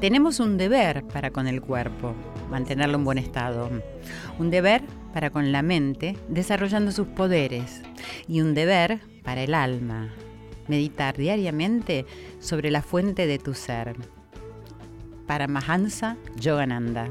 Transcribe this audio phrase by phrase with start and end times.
[0.00, 2.14] Tenemos un deber para con el cuerpo,
[2.50, 3.70] mantenerlo en buen estado.
[4.38, 7.82] Un deber para con la mente, desarrollando sus poderes.
[8.28, 10.10] Y un deber para el alma,
[10.68, 12.06] meditar diariamente
[12.40, 13.96] sobre la fuente de tu ser.
[15.26, 17.10] Para Mahansa Yogananda.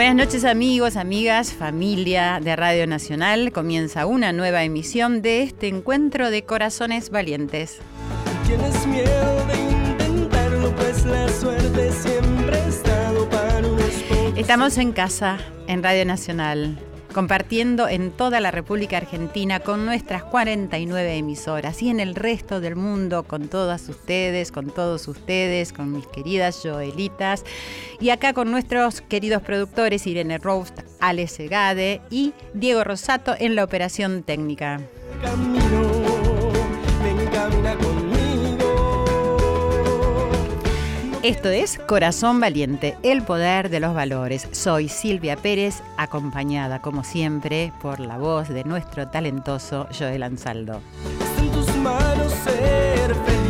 [0.00, 3.52] Buenas noches amigos, amigas, familia de Radio Nacional.
[3.52, 7.80] Comienza una nueva emisión de este encuentro de corazones valientes.
[8.46, 14.38] Tienes miedo de intentarlo, pues la suerte siempre ha estado para unos pocos.
[14.38, 16.78] Estamos en casa, en Radio Nacional,
[17.12, 22.76] compartiendo en toda la República Argentina con nuestras 49 emisoras y en el resto del
[22.76, 27.44] mundo con todas ustedes, con todos ustedes, con mis queridas Joelitas
[28.00, 33.64] y acá con nuestros queridos productores Irene Roust, Ale Segade y Diego Rosato en la
[33.64, 34.80] operación técnica.
[41.22, 44.48] Esto es Corazón Valiente, el poder de los valores.
[44.52, 50.80] Soy Silvia Pérez, acompañada como siempre por la voz de nuestro talentoso Joel Ansaldo.
[51.38, 53.40] En tus manos ser feliz.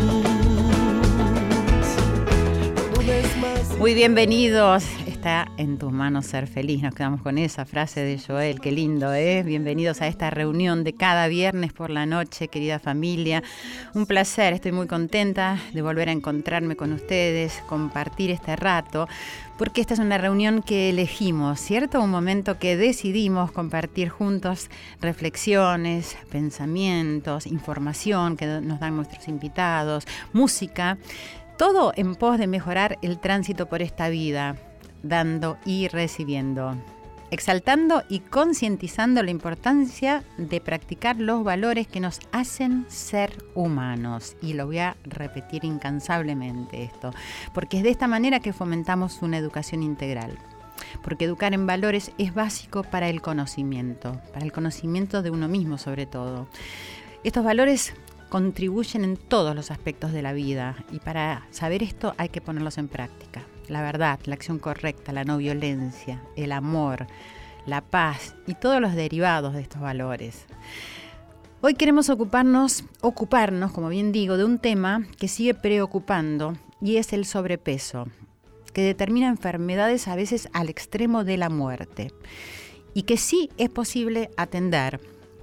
[3.79, 4.83] Muy bienvenidos.
[5.21, 6.81] Está en tus manos ser feliz.
[6.81, 8.59] Nos quedamos con esa frase de Joel.
[8.59, 9.43] Qué lindo, ¿eh?
[9.43, 13.43] Bienvenidos a esta reunión de cada viernes por la noche, querida familia.
[13.93, 19.09] Un placer, estoy muy contenta de volver a encontrarme con ustedes, compartir este rato,
[19.59, 22.01] porque esta es una reunión que elegimos, ¿cierto?
[22.01, 24.71] Un momento que decidimos compartir juntos
[25.03, 30.97] reflexiones, pensamientos, información que nos dan nuestros invitados, música.
[31.59, 34.57] Todo en pos de mejorar el tránsito por esta vida,
[35.03, 36.77] dando y recibiendo,
[37.31, 44.37] exaltando y concientizando la importancia de practicar los valores que nos hacen ser humanos.
[44.43, 47.13] Y lo voy a repetir incansablemente esto,
[47.55, 50.39] porque es de esta manera que fomentamos una educación integral.
[51.03, 55.79] Porque educar en valores es básico para el conocimiento, para el conocimiento de uno mismo
[55.79, 56.49] sobre todo.
[57.23, 57.93] Estos valores
[58.31, 62.79] contribuyen en todos los aspectos de la vida y para saber esto hay que ponerlos
[62.79, 63.43] en práctica.
[63.71, 67.07] La verdad, la acción correcta, la no violencia, el amor,
[67.67, 70.45] la paz y todos los derivados de estos valores.
[71.61, 77.13] Hoy queremos ocuparnos, ocuparnos, como bien digo, de un tema que sigue preocupando y es
[77.13, 78.09] el sobrepeso,
[78.73, 82.13] que determina enfermedades a veces al extremo de la muerte
[82.93, 85.01] y que sí es posible atender,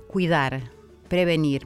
[0.09, 0.63] cuidar,
[1.07, 1.66] prevenir.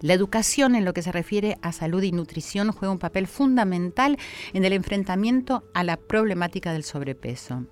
[0.00, 4.18] La educación en lo que se refiere a salud y nutrición juega un papel fundamental
[4.54, 7.66] en el enfrentamiento a la problemática del sobrepeso.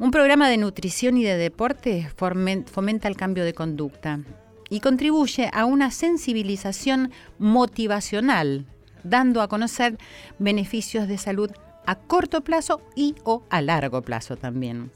[0.00, 4.20] Un programa de nutrición y de deporte fomenta el cambio de conducta
[4.68, 8.66] y contribuye a una sensibilización motivacional,
[9.04, 9.96] dando a conocer
[10.38, 11.50] beneficios de salud
[11.86, 14.90] a corto plazo y o a largo plazo también.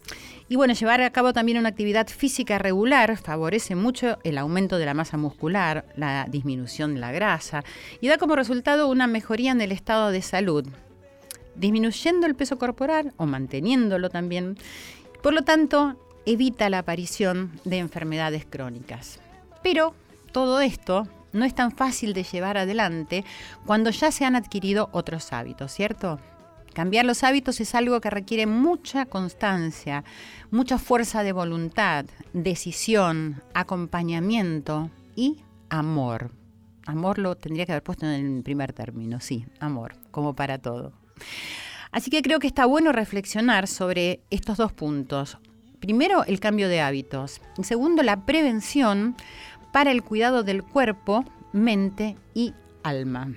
[0.48, 4.86] Y bueno, llevar a cabo también una actividad física regular favorece mucho el aumento de
[4.86, 7.64] la masa muscular, la disminución de la grasa
[8.00, 10.66] y da como resultado una mejoría en el estado de salud,
[11.54, 14.58] disminuyendo el peso corporal o manteniéndolo también.
[15.22, 15.96] Por lo tanto,
[16.26, 19.20] evita la aparición de enfermedades crónicas.
[19.62, 19.94] Pero
[20.32, 23.24] todo esto no es tan fácil de llevar adelante
[23.66, 26.20] cuando ya se han adquirido otros hábitos, ¿cierto?
[26.74, 30.04] Cambiar los hábitos es algo que requiere mucha constancia,
[30.50, 36.30] mucha fuerza de voluntad, decisión, acompañamiento y amor.
[36.86, 40.92] Amor lo tendría que haber puesto en el primer término, sí, amor, como para todo.
[41.90, 45.38] Así que creo que está bueno reflexionar sobre estos dos puntos.
[45.78, 47.42] Primero, el cambio de hábitos.
[47.62, 49.14] Segundo, la prevención
[49.72, 53.28] para el cuidado del cuerpo, mente y alma.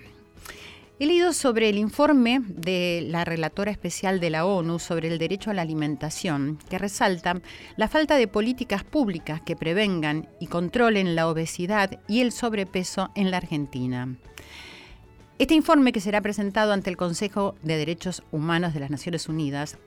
[0.97, 5.51] He leído sobre el informe de la relatora especial de la ONU sobre el derecho
[5.51, 7.41] a la alimentación, que resalta
[7.75, 13.29] la falta de políticas públicas que prevengan y controlen la obesidad y el sobrepeso en
[13.29, 14.15] la Argentina.
[15.37, 19.77] Este informe, que será presentado ante el Consejo de Derechos Humanos de las Naciones Unidas,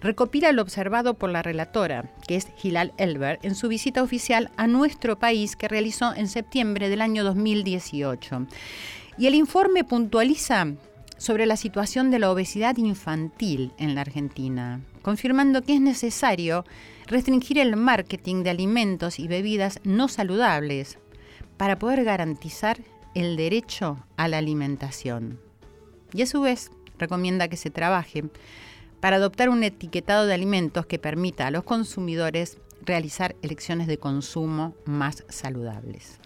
[0.00, 4.66] recopila lo observado por la relatora, que es Hilal Elber, en su visita oficial a
[4.66, 8.48] nuestro país que realizó en septiembre del año 2018
[9.18, 10.66] y el informe puntualiza
[11.18, 16.64] sobre la situación de la obesidad infantil en la Argentina, confirmando que es necesario
[17.06, 20.98] restringir el marketing de alimentos y bebidas no saludables
[21.56, 22.78] para poder garantizar
[23.14, 25.40] el derecho a la alimentación.
[26.12, 28.24] Y a su vez recomienda que se trabaje
[29.00, 34.74] para adoptar un etiquetado de alimentos que permita a los consumidores realizar elecciones de consumo
[34.84, 36.18] más saludables.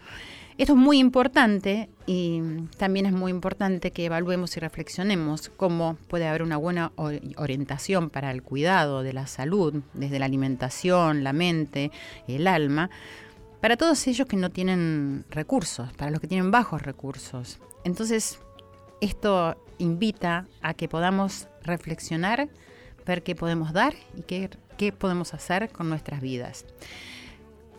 [0.61, 2.43] Esto es muy importante y
[2.77, 6.93] también es muy importante que evaluemos y reflexionemos cómo puede haber una buena
[7.37, 11.91] orientación para el cuidado de la salud, desde la alimentación, la mente,
[12.29, 12.91] el alma,
[13.63, 17.59] para todos ellos que no tienen recursos, para los que tienen bajos recursos.
[17.85, 18.39] Entonces,
[19.01, 22.51] esto invita a que podamos reflexionar,
[23.07, 26.67] ver qué podemos dar y qué, qué podemos hacer con nuestras vidas.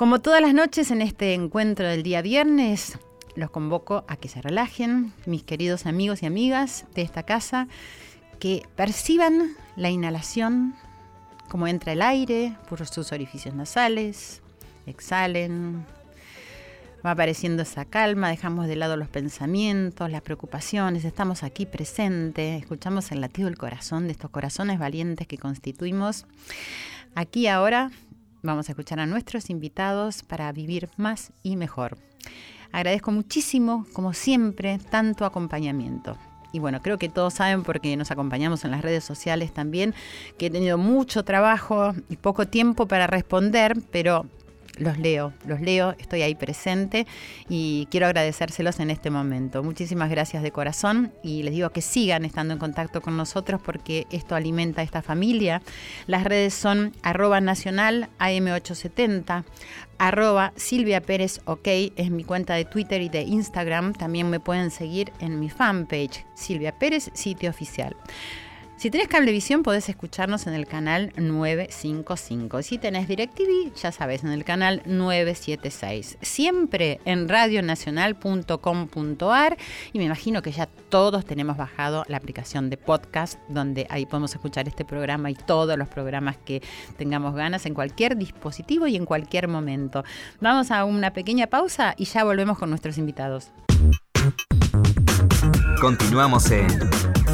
[0.01, 2.98] Como todas las noches en este encuentro del día viernes,
[3.36, 7.68] los convoco a que se relajen, mis queridos amigos y amigas de esta casa,
[8.39, 10.74] que perciban la inhalación,
[11.50, 14.42] como entra el aire por sus orificios nasales,
[14.88, 15.86] exhalen,
[17.06, 23.12] va apareciendo esa calma, dejamos de lado los pensamientos, las preocupaciones, estamos aquí presentes, escuchamos
[23.12, 26.25] el latido del corazón, de estos corazones valientes que constituimos.
[27.13, 27.92] Aquí ahora
[28.43, 31.97] Vamos a escuchar a nuestros invitados para vivir más y mejor.
[32.71, 36.17] Agradezco muchísimo, como siempre, tanto acompañamiento.
[36.51, 39.93] Y bueno, creo que todos saben porque nos acompañamos en las redes sociales también,
[40.38, 44.25] que he tenido mucho trabajo y poco tiempo para responder, pero
[44.77, 47.06] los leo, los leo, estoy ahí presente
[47.50, 49.63] y quiero agradecérselos en este momento.
[49.63, 54.07] Muchísimas gracias de corazón y les digo que sigan estando en contacto con nosotros porque
[54.12, 55.62] esto alimenta a esta familia.
[56.07, 59.44] Las redes son arroba nacional AM870,
[59.97, 61.41] arroba Silvia Pérez
[61.95, 63.94] es mi cuenta de Twitter y de Instagram.
[63.94, 67.95] También me pueden seguir en mi fanpage, Silvia Pérez, sitio oficial.
[68.81, 72.63] Si tenés cablevisión podés escucharnos en el canal 955.
[72.63, 76.18] Si tenés DirecTV, ya sabes, en el canal 976.
[76.24, 79.57] Siempre en radionacional.com.ar
[79.94, 84.33] y me imagino que ya todos tenemos bajado la aplicación de podcast donde ahí podemos
[84.33, 86.63] escuchar este programa y todos los programas que
[86.98, 90.04] tengamos ganas en cualquier dispositivo y en cualquier momento.
[90.39, 93.51] Vamos a una pequeña pausa y ya volvemos con nuestros invitados.
[95.80, 96.66] Continuamos en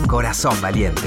[0.08, 1.02] Corazón Valiente.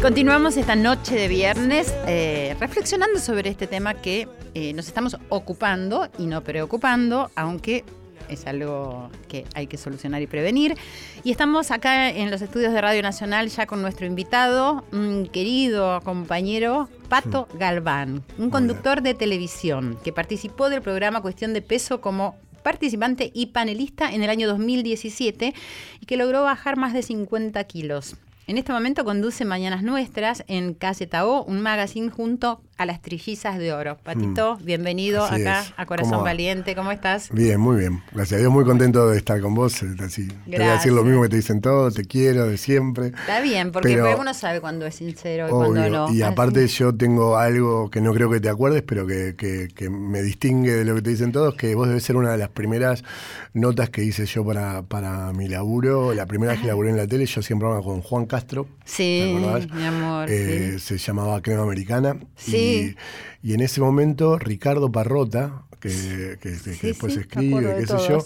[0.00, 6.08] Continuamos esta noche de viernes eh, reflexionando sobre este tema que eh, nos estamos ocupando
[6.18, 7.84] y no preocupando, aunque
[8.32, 10.76] es algo que hay que solucionar y prevenir.
[11.24, 16.00] Y estamos acá en los estudios de Radio Nacional ya con nuestro invitado, un querido
[16.02, 17.58] compañero, Pato mm.
[17.58, 23.46] Galván, un conductor de televisión que participó del programa Cuestión de Peso como participante y
[23.46, 25.54] panelista en el año 2017
[26.00, 28.16] y que logró bajar más de 50 kilos.
[28.46, 33.58] En este momento conduce Mañanas Nuestras en Calle Tao, un magazine junto a las trillizas
[33.58, 33.96] de oro.
[34.02, 34.64] Patito, mm.
[34.64, 36.74] bienvenido acá a Corazón Valiente.
[36.74, 37.30] ¿Cómo estás?
[37.30, 38.02] Bien, muy bien.
[38.10, 39.84] Gracias a Dios, muy contento de estar con vos.
[40.00, 43.06] Así, te voy a decir lo mismo que te dicen todos, te quiero de siempre.
[43.06, 46.12] Está bien, porque uno sabe cuándo es sincero y cuándo no.
[46.12, 50.20] Y aparte yo tengo algo que no creo que te acuerdes, pero que, que, me
[50.20, 53.04] distingue de lo que te dicen todos, que vos debes ser una de las primeras
[53.54, 56.14] notas que hice yo para, para mi laburo.
[56.14, 58.66] La primera vez que laburé en la tele, yo siempre hablaba con Juan Castro.
[58.84, 59.36] Sí,
[59.72, 60.28] mi amor.
[60.28, 62.16] Eh, se llamaba Crema Americana.
[62.34, 62.71] Sí.
[62.71, 62.71] Y,
[63.54, 66.38] en ese momento Ricardo Parrota, que,
[66.80, 68.24] después escribe, qué sé yo,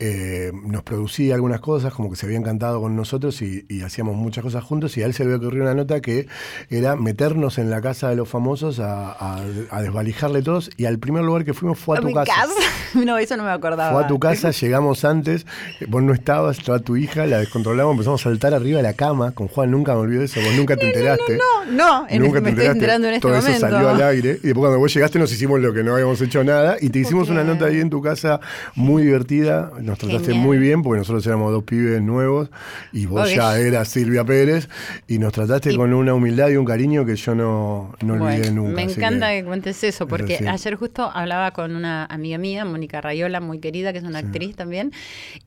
[0.00, 4.42] eh, nos producía algunas cosas, como que se había encantado con nosotros y, hacíamos muchas
[4.42, 6.26] cosas juntos y a él se le ocurrió una nota que
[6.70, 9.40] era meternos en la casa de los famosos a,
[9.80, 12.32] desvalijarle todos y al primer lugar que fuimos fue a, tu casa.
[12.94, 13.92] No, eso no me acordaba.
[13.92, 15.44] Fue a tu casa, llegamos antes,
[15.86, 19.32] vos no estabas, estaba tu hija, la descontrolamos, empezamos a saltar arriba de la cama
[19.32, 21.36] con Juan, nunca me olvidé eso, vos nunca te enteraste.
[21.36, 23.66] No, no, no, en Nunca me estoy enterando en este Todo momento.
[23.66, 24.30] eso salió al aire.
[24.42, 26.76] Y después cuando vos llegaste nos hicimos lo que no habíamos hecho nada.
[26.80, 28.40] Y te hicimos una nota ahí en tu casa
[28.74, 29.70] muy divertida.
[29.82, 32.48] Nos trataste muy bien porque nosotros éramos dos pibes nuevos
[32.90, 34.70] y vos ya eras Silvia Pérez.
[35.06, 38.72] Y nos trataste con una humildad y un cariño que yo no, no olvidé nunca.
[38.72, 43.40] Me encanta que, cuentes eso porque ayer justo hablaba con una amiga mía, Mónica Rayola,
[43.40, 44.92] muy querida, que es una actriz también.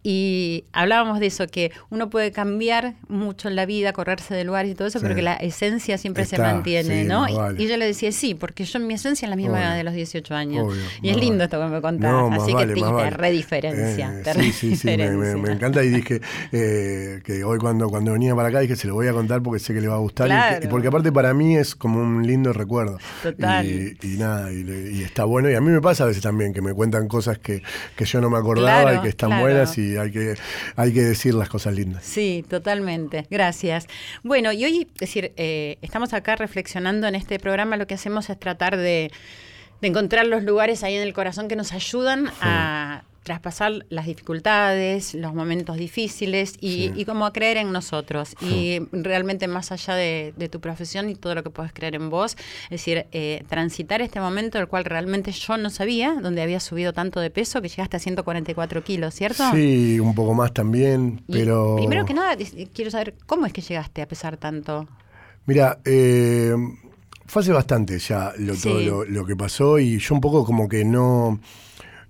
[0.04, 4.72] Y hablábamos de eso, que uno puede cambiar mucho en la vida, correrse de lugares
[4.72, 7.26] y todo eso, pero que la esencia siempre se mantiene, ¿no?
[7.58, 10.36] Y yo le decía, sí, porque yo mi esencia es la misma de los 18
[10.36, 10.76] años.
[11.02, 12.14] y es lindo esto que me contás.
[12.32, 13.10] Así que te, vale.
[13.12, 14.22] rediferencia.
[14.26, 15.84] Eh, sí, sí, sí, me, encanta.
[15.84, 19.14] Y dije eh, que hoy cuando, cuando venía para acá dije, se lo voy a
[19.14, 20.62] contar porque sé que le va a gustar.
[20.64, 22.98] Y, porque aparte para mí es como un lindo recuerdo.
[23.24, 23.66] Total.
[23.66, 25.50] Y, nada, y, está bueno.
[25.50, 27.62] Y a mí me pasa a veces también que me cuentan cosas que,
[27.96, 30.36] que yo no me acordaba y que están buenas y hay que,
[30.76, 32.04] hay que decir las cosas lindas.
[32.04, 33.26] Sí, totalmente.
[33.30, 33.88] Gracias.
[34.24, 38.30] Bueno, y hoy, es decir, eh, estamos acá reflexionando en este programa, lo que hacemos
[38.30, 39.12] es tratar de,
[39.88, 45.36] encontrar los lugares ahí en el corazón que nos ayudan a traspasar las dificultades, los
[45.36, 48.36] momentos difíciles y, como a creer en nosotros.
[48.42, 52.36] Y realmente más allá de, tu profesión y todo lo que puedes creer en vos,
[52.64, 56.92] es decir, eh, transitar este momento del cual realmente yo no sabía, donde había subido
[56.92, 59.44] tanto de peso, que llegaste a 144 kilos, ¿cierto?
[59.54, 61.76] Sí, un poco más también, pero...
[61.76, 62.36] Primero que nada,
[62.74, 64.88] quiero saber cómo es que llegaste a pesar tanto.
[65.46, 66.56] Mira, eh,
[67.30, 70.84] fue hace bastante ya lo, todo lo que pasó y yo un poco como que
[70.84, 71.40] no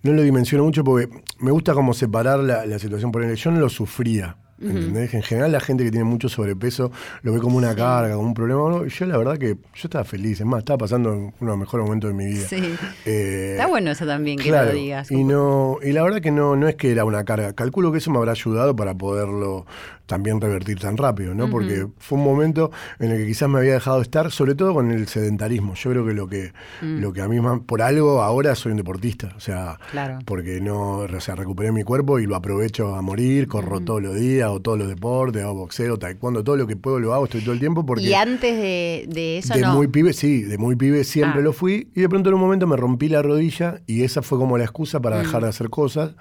[0.01, 1.09] no lo dimensiono mucho porque
[1.39, 3.11] me gusta como separar la, la situación.
[3.11, 4.37] Por ejemplo, yo no lo sufría.
[4.61, 5.13] ¿Entendés?
[5.13, 8.33] En general la gente que tiene mucho sobrepeso lo ve como una carga, como un
[8.33, 8.87] problema.
[8.87, 11.85] yo la verdad que yo estaba feliz, es más, estaba pasando uno de los mejores
[11.85, 12.47] momentos de mi vida.
[12.47, 12.75] Sí.
[13.05, 15.11] Eh, Está bueno eso también que lo digas.
[15.11, 17.53] Y, no, y la verdad que no, no es que era una carga.
[17.53, 19.65] Calculo que eso me habrá ayudado para poderlo
[20.09, 21.49] también revertir tan rápido, ¿no?
[21.51, 24.91] Porque fue un momento en el que quizás me había dejado estar, sobre todo con
[24.91, 25.75] el sedentarismo.
[25.75, 26.51] Yo creo que lo que,
[26.81, 26.99] mm.
[26.99, 29.79] lo que a mí más, por algo ahora soy un deportista, o sea,
[30.25, 34.15] porque no, o sea, recuperé mi cuerpo y lo aprovecho a morir, corro todos los
[34.15, 37.41] días, o todos los deportes, hago boxeo, taekwondo, todo lo que puedo lo hago, estoy
[37.41, 38.03] todo el tiempo porque...
[38.03, 41.43] Y antes de, eso De muy pibe, sí, de muy pibe siempre ah.
[41.43, 44.37] lo fui, y de pronto en un momento me rompí la rodilla y esa fue
[44.37, 45.19] como la excusa para mm.
[45.19, 46.15] dejar de hacer cosas,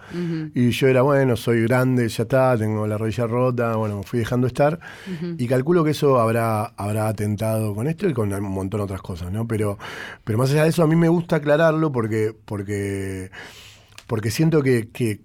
[0.54, 4.18] y yo era, bueno, soy grande, ya está, tengo la rodilla rota, bueno, me fui
[4.18, 4.78] dejando estar.
[5.38, 9.02] Y calculo que eso habrá, habrá atentado con esto y con un montón de otras
[9.02, 9.46] cosas, ¿no?
[9.46, 9.78] Pero,
[10.24, 13.30] pero más allá de eso, a mí me gusta aclararlo porque, porque,
[14.06, 15.20] porque siento que, que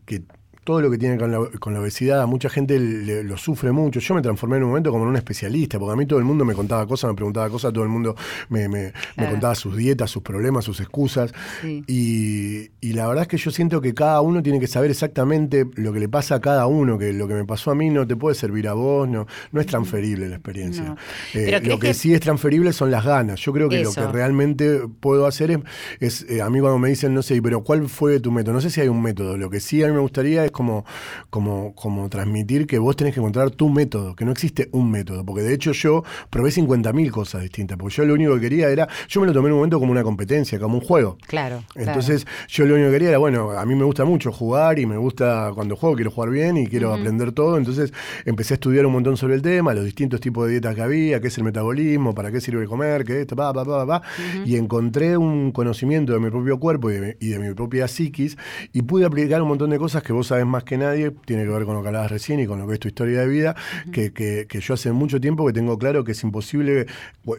[0.63, 3.99] todo lo que tiene con la, con la obesidad, a mucha gente lo sufre mucho.
[3.99, 6.25] Yo me transformé en un momento como en un especialista, porque a mí todo el
[6.25, 8.15] mundo me contaba cosas, me preguntaba cosas, todo el mundo
[8.49, 11.33] me, me, contaba sus dietas, sus problemas, sus excusas.
[11.63, 15.65] Y, y, la verdad es que yo siento que cada uno tiene que saber exactamente
[15.75, 18.07] lo que le pasa a cada uno, que lo que me pasó a mí no
[18.07, 20.95] te puede servir a vos, no, no es transferible la experiencia.
[21.33, 23.39] Eh, lo que, sí es transferible son las ganas.
[23.41, 25.59] Yo creo que lo que realmente puedo hacer es,
[25.99, 28.53] es eh, a mí cuando me dicen, no sé, pero ¿cuál fue tu método?
[28.53, 29.37] No sé si hay un método.
[29.37, 30.85] Lo que sí a mí me gustaría es como,
[31.29, 35.25] como, como transmitir que vos tenés que encontrar tu método, que no existe un método,
[35.25, 38.87] porque de hecho yo probé 50.000 cosas distintas, porque yo lo único que quería era,
[39.09, 41.17] yo me lo tomé en un momento como una competencia, como un juego.
[41.27, 41.63] Claro.
[41.75, 44.85] Entonces yo lo único que quería era, bueno, a mí me gusta mucho jugar y
[44.85, 47.91] me gusta cuando juego, quiero jugar bien y quiero aprender todo, entonces
[48.25, 51.19] empecé a estudiar un montón sobre el tema, los distintos tipos de dietas que había,
[51.19, 54.01] qué es el metabolismo, para qué sirve comer, qué esto, pa, pa, pa, pa,
[54.45, 58.37] y encontré un conocimiento de mi propio cuerpo y de, y de mi propia psiquis
[58.71, 61.49] y pude aplicar un montón de cosas que vos sabés más que nadie, tiene que
[61.49, 63.55] ver con lo que hablabas recién y con lo que es tu historia de vida,
[63.91, 66.85] que, que, yo hace mucho tiempo que tengo claro que es imposible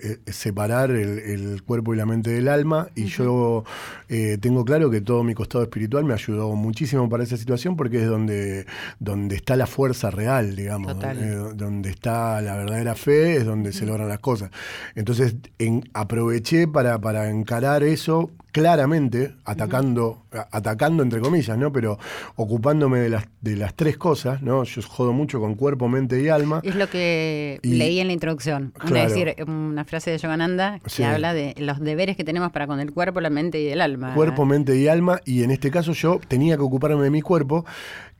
[0.02, 3.64] eh, separar el, cuerpo y la mente del alma, y yo
[4.08, 8.02] eh, tengo claro que todo mi costado espiritual me ayudó muchísimo para esa situación porque
[8.02, 8.66] es donde,
[8.98, 13.86] donde está la fuerza real, digamos, eh, donde está la verdadera fe, es donde se
[13.86, 14.50] logran las cosas.
[14.94, 21.72] Entonces en, aproveché para, para encarar eso claramente, atacando, atacando entre comillas, ¿no?
[21.72, 21.98] Pero
[22.36, 24.62] ocupándome de las, de las tres cosas, ¿no?
[24.62, 26.60] Yo jodo mucho con cuerpo, mente y alma.
[26.62, 28.72] Es lo que leí en la introducción.
[28.88, 32.78] Una, decir, una frase de Yogananda que habla de los deberes que tenemos para con
[32.78, 34.14] el cuerpo, la mente y el alma.
[34.14, 37.64] Cuerpo, mente y alma, y en este caso yo tenía que ocuparme de mi cuerpo,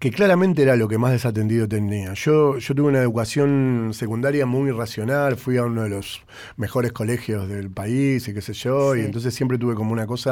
[0.00, 2.12] que claramente era lo que más desatendido tenía.
[2.14, 6.22] Yo, yo tuve una educación secundaria muy racional, fui a uno de los
[6.56, 10.23] mejores colegios del país y qué sé yo, y entonces siempre tuve como una cosa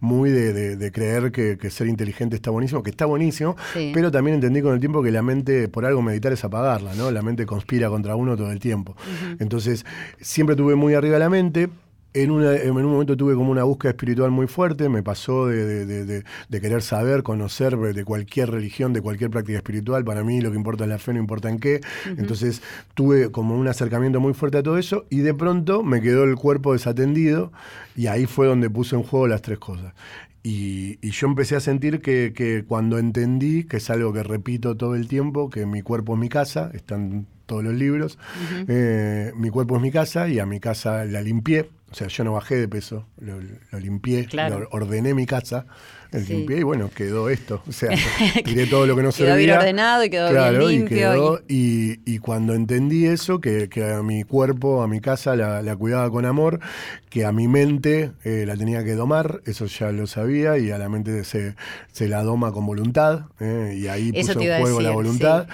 [0.00, 3.56] muy de, creer que, ser inteligente está buenísimo, que está buenísimo,
[3.94, 7.10] pero también entendí con el tiempo que la mente, por algo meditar es apagarla, ¿no?
[7.10, 8.96] La mente conspira contra uno todo el tiempo.
[9.38, 9.84] Entonces,
[10.20, 11.68] siempre tuve muy arriba la mente,
[12.12, 17.22] en, un momento tuve como una búsqueda espiritual muy fuerte, me pasó de, querer saber,
[17.22, 20.04] conocer de cualquier religión, de cualquier práctica espiritual.
[20.04, 21.80] Para mí lo que importa es la fe, no importa en qué.
[22.06, 22.62] Entonces
[22.94, 26.34] tuve como un acercamiento muy fuerte a todo eso y de pronto me quedó el
[26.34, 27.52] cuerpo desatendido
[27.94, 29.94] y ahí fue donde puse en juego las tres cosas.
[30.42, 35.06] Y, yo empecé a sentir que, cuando entendí, que es algo que repito todo el
[35.06, 38.18] tiempo, que mi cuerpo es mi casa, están todos los libros,
[38.68, 42.24] eh, mi cuerpo es mi casa y a mi casa la limpié o sea, yo
[42.24, 43.40] no bajé de peso, lo,
[43.78, 44.28] limpié,
[44.70, 45.66] ordené mi casa,
[46.12, 47.62] limpié y bueno, quedó esto.
[47.68, 47.90] O sea,
[48.44, 51.42] tiré todo lo que no se Quedó bien ordenado y quedó bien limpio.
[51.48, 56.60] Y, cuando entendí eso, que, a mi cuerpo, a mi casa la, cuidaba con amor,
[57.08, 60.78] que a mi mente eh, la tenía que domar, eso ya lo sabía, y a
[60.78, 61.54] la mente se,
[61.92, 65.46] se la doma con voluntad, eh, y ahí puso en juego la voluntad.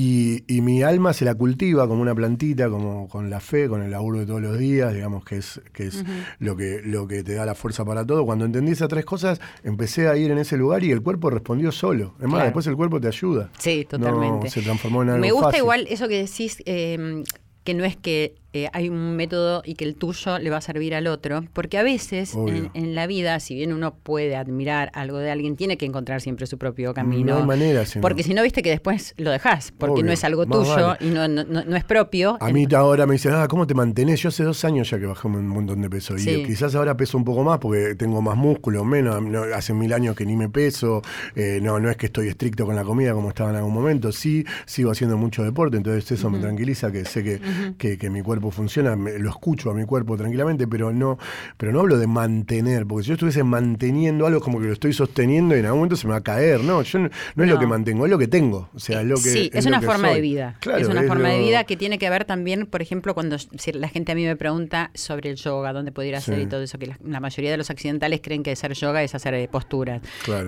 [0.00, 3.90] Y, mi alma se la cultiva como una plantita, como con la fe, con el
[3.90, 6.04] laburo de todos los días, digamos que es, que es
[6.38, 8.24] lo, que, lo que te da la fuerza para todo.
[8.24, 11.72] Cuando entendí esas tres cosas, empecé a ir en ese lugar y el cuerpo respondió
[11.72, 12.14] solo.
[12.20, 13.50] Es más, después el cuerpo te ayuda.
[13.58, 14.50] Sí, totalmente.
[14.50, 17.24] se transformó en algo Me gusta igual eso que decís, eh,
[17.64, 20.60] que no es que eh, hay un método y que el tuyo le va a
[20.62, 22.34] servir al otro, porque a veces
[22.72, 26.46] en, la vida, si bien uno puede admirar algo de alguien, tiene que encontrar siempre
[26.46, 27.34] su propio camino.
[27.34, 30.46] No hay manera, Porque si no, viste que después lo dejas, porque no es algo
[30.46, 32.38] tuyo y no, no, es propio.
[32.40, 34.22] A mí ahora me dicen, ah, ¿cómo te mantenés?
[34.22, 37.18] Yo hace dos años ya que bajé un montón de peso y quizás ahora peso
[37.18, 39.22] un poco más porque tengo más músculo, menos,
[39.54, 41.02] hace mil años que ni me peso,
[41.36, 44.10] eh, no, no es que estoy estricto con la comida como estaba en algún momento,
[44.10, 47.40] sí, sigo haciendo mucho deporte, entonces eso me tranquiliza, que sé que,
[47.76, 51.18] que, que mi cuerpo funciona, lo escucho a mi cuerpo tranquilamente, pero no,
[51.56, 54.92] pero no hablo de mantener, porque si yo estuviese manteniendo algo como que lo estoy
[54.92, 57.58] sosteniendo y en algún momento se me va a caer, no, yo no, es lo
[57.58, 60.10] que mantengo, es lo que tengo, o sea, es lo que Sí, es, una forma
[60.10, 60.56] de vida.
[60.76, 63.36] es una forma de vida que tiene que ver también, por ejemplo, cuando
[63.74, 66.62] la gente a mí me pregunta sobre el yoga, dónde pudiera ir hacer y todo
[66.62, 70.00] eso, que la, mayoría de los accidentales creen que hacer yoga es hacer eh, posturas.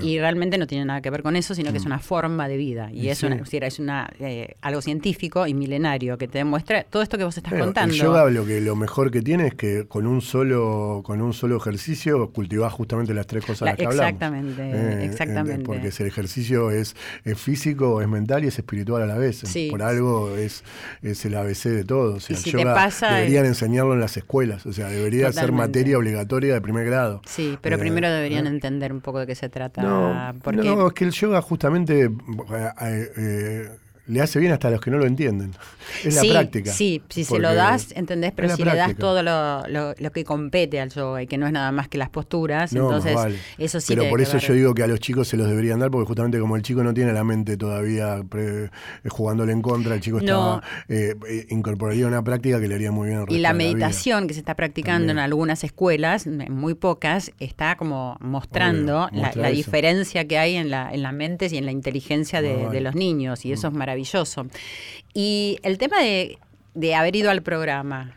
[0.03, 1.89] Y realmente no tiene nada que ver con eso, sino que es mm.
[1.89, 2.91] una forma de vida.
[2.93, 7.19] Y, es, una, es una, eh, algo científico y milenario que te demuestra todo esto
[7.19, 10.06] que vos estás contando el yoga lo que lo mejor que tiene es que con
[10.06, 14.06] un solo con un solo ejercicio cultivás justamente las tres cosas que hablamos.
[14.06, 15.64] Exactamente, eh, exactamente.
[15.64, 16.95] porque si el ejercicio es,
[17.36, 19.43] físico, es mental y es espiritual a la vez.
[19.71, 20.64] Por algo es,
[21.02, 22.16] es el ABC de todo.
[22.16, 24.66] O sea, el yoga deberían enseñarlo en las escuelas.
[24.66, 27.23] O sea, debería ser materia obligatoria de primer grado.
[27.26, 28.50] Sí, pero eh, primero deberían eh.
[28.50, 29.82] entender un poco de qué se trata.
[29.82, 32.10] No, no es que el yoga justamente
[34.11, 35.53] le hace bien hasta a los que no lo entienden.
[36.05, 36.73] Es la práctica.
[36.73, 40.81] Sí, si se lo das, entendés, pero si le das todo lo, lo, que compete
[40.81, 43.17] al yoga y que no es nada más que las posturas, entonces
[43.59, 43.95] eso sí.
[43.95, 46.39] Pero por eso yo digo que a los chicos se los deberían dar, porque justamente
[46.39, 48.23] como el chico no tiene la mente todavía
[49.09, 53.09] jugándole en contra, el chico está, eh, eh, incorporaría una práctica que le haría muy
[53.09, 53.25] bien.
[53.29, 59.09] y la meditación que se está practicando en algunas escuelas, muy pocas, está como mostrando
[59.13, 62.81] la, diferencia que hay en la, en la mente y en la inteligencia de, de
[62.81, 64.47] los niños, y eso es maravilloso maravilloso.
[65.15, 66.39] Y el tema de,
[66.75, 68.15] de haber ido al programa,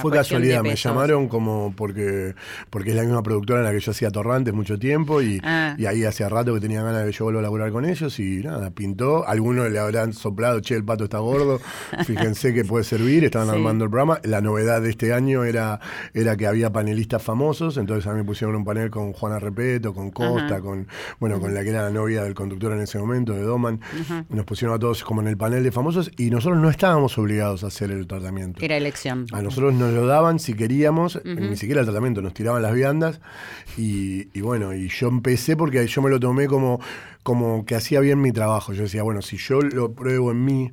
[0.00, 2.34] fue casualidad, me llamaron como porque
[2.70, 5.74] porque es la misma productora en la que yo hacía Torrantes mucho tiempo y, ah.
[5.78, 8.18] y ahí hacía rato que tenía ganas de que yo vuelva a laburar con ellos
[8.18, 9.26] y nada, pintó.
[9.26, 11.60] Algunos le habrán soplado, che, el pato está gordo,
[12.04, 14.20] fíjense que puede servir, estaban armando el programa.
[14.24, 15.80] La novedad de este año era,
[16.14, 19.94] era que había panelistas famosos, entonces a mí me pusieron un panel con Juana Repeto,
[19.94, 20.86] con Costa, con
[21.18, 23.80] bueno, con la que era la novia del conductor en ese momento, de Doman.
[24.28, 27.64] Nos pusieron a todos como en el panel de famosos y nosotros no estábamos obligados
[27.64, 28.60] a hacer el tratamiento.
[28.62, 29.26] Era elección.
[29.32, 33.20] A nosotros nos lo daban si queríamos, ni siquiera el tratamiento, nos tiraban las viandas.
[33.76, 36.80] Y, bueno, y yo empecé porque yo me lo tomé como,
[37.22, 38.72] como que hacía bien mi trabajo.
[38.74, 40.70] Yo decía, bueno, si yo lo pruebo en mí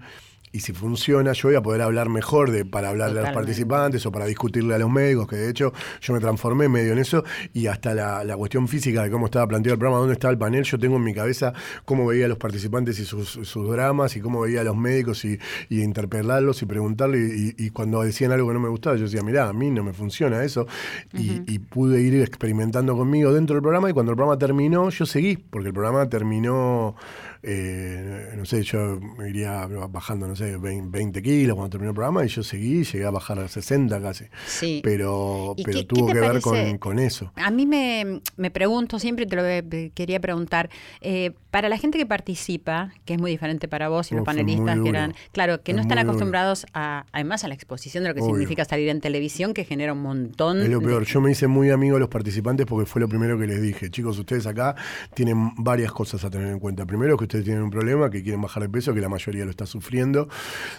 [0.55, 4.05] y si funciona, yo voy a poder hablar mejor de, para hablarle a los participantes
[4.05, 7.25] o para discutirle a los médicos, que de hecho yo me transformé medio en eso,
[7.51, 10.63] y hasta la, cuestión física de cómo estaba planteado el programa, dónde estaba el panel,
[10.63, 11.51] yo tengo en mi cabeza
[11.83, 15.37] cómo veía a los participantes y sus, dramas, y cómo veía a los médicos y,
[15.69, 19.53] interpelarlos y preguntarle, y, cuando decían algo que no me gustaba, yo decía, mirá, a
[19.53, 20.67] mí no me funciona eso,
[21.11, 25.35] y, pude ir experimentando conmigo dentro del programa, y cuando el programa terminó, yo seguí,
[25.35, 26.95] porque el programa terminó
[27.47, 32.27] eh, no sé, yo iría bajando, no sé, 20, kilos cuando terminó el programa y
[32.27, 34.25] yo seguí, llegué a bajar a 60 casi.
[34.47, 34.81] Sí.
[34.83, 36.41] Pero, pero tuvo que ver
[36.79, 37.31] con, eso.
[37.35, 39.43] A mí me, me, pregunto, siempre te lo
[39.93, 40.69] quería preguntar,
[41.01, 44.79] eh, para la gente que participa, que es muy diferente para vos y los panelistas
[44.79, 48.21] que eran, claro, que no están acostumbrados a, además a la exposición de lo que
[48.21, 50.61] significa salir en televisión, que genera un montón.
[50.61, 53.37] Es lo peor, yo me hice muy amigo de los participantes porque fue lo primero
[53.37, 54.75] que les dije, chicos, ustedes acá
[55.13, 56.85] tienen varias cosas a tener en cuenta.
[56.85, 59.51] Primero que ustedes tienen un problema, que quieren bajar de peso, que la mayoría lo
[59.51, 60.27] está sufriendo.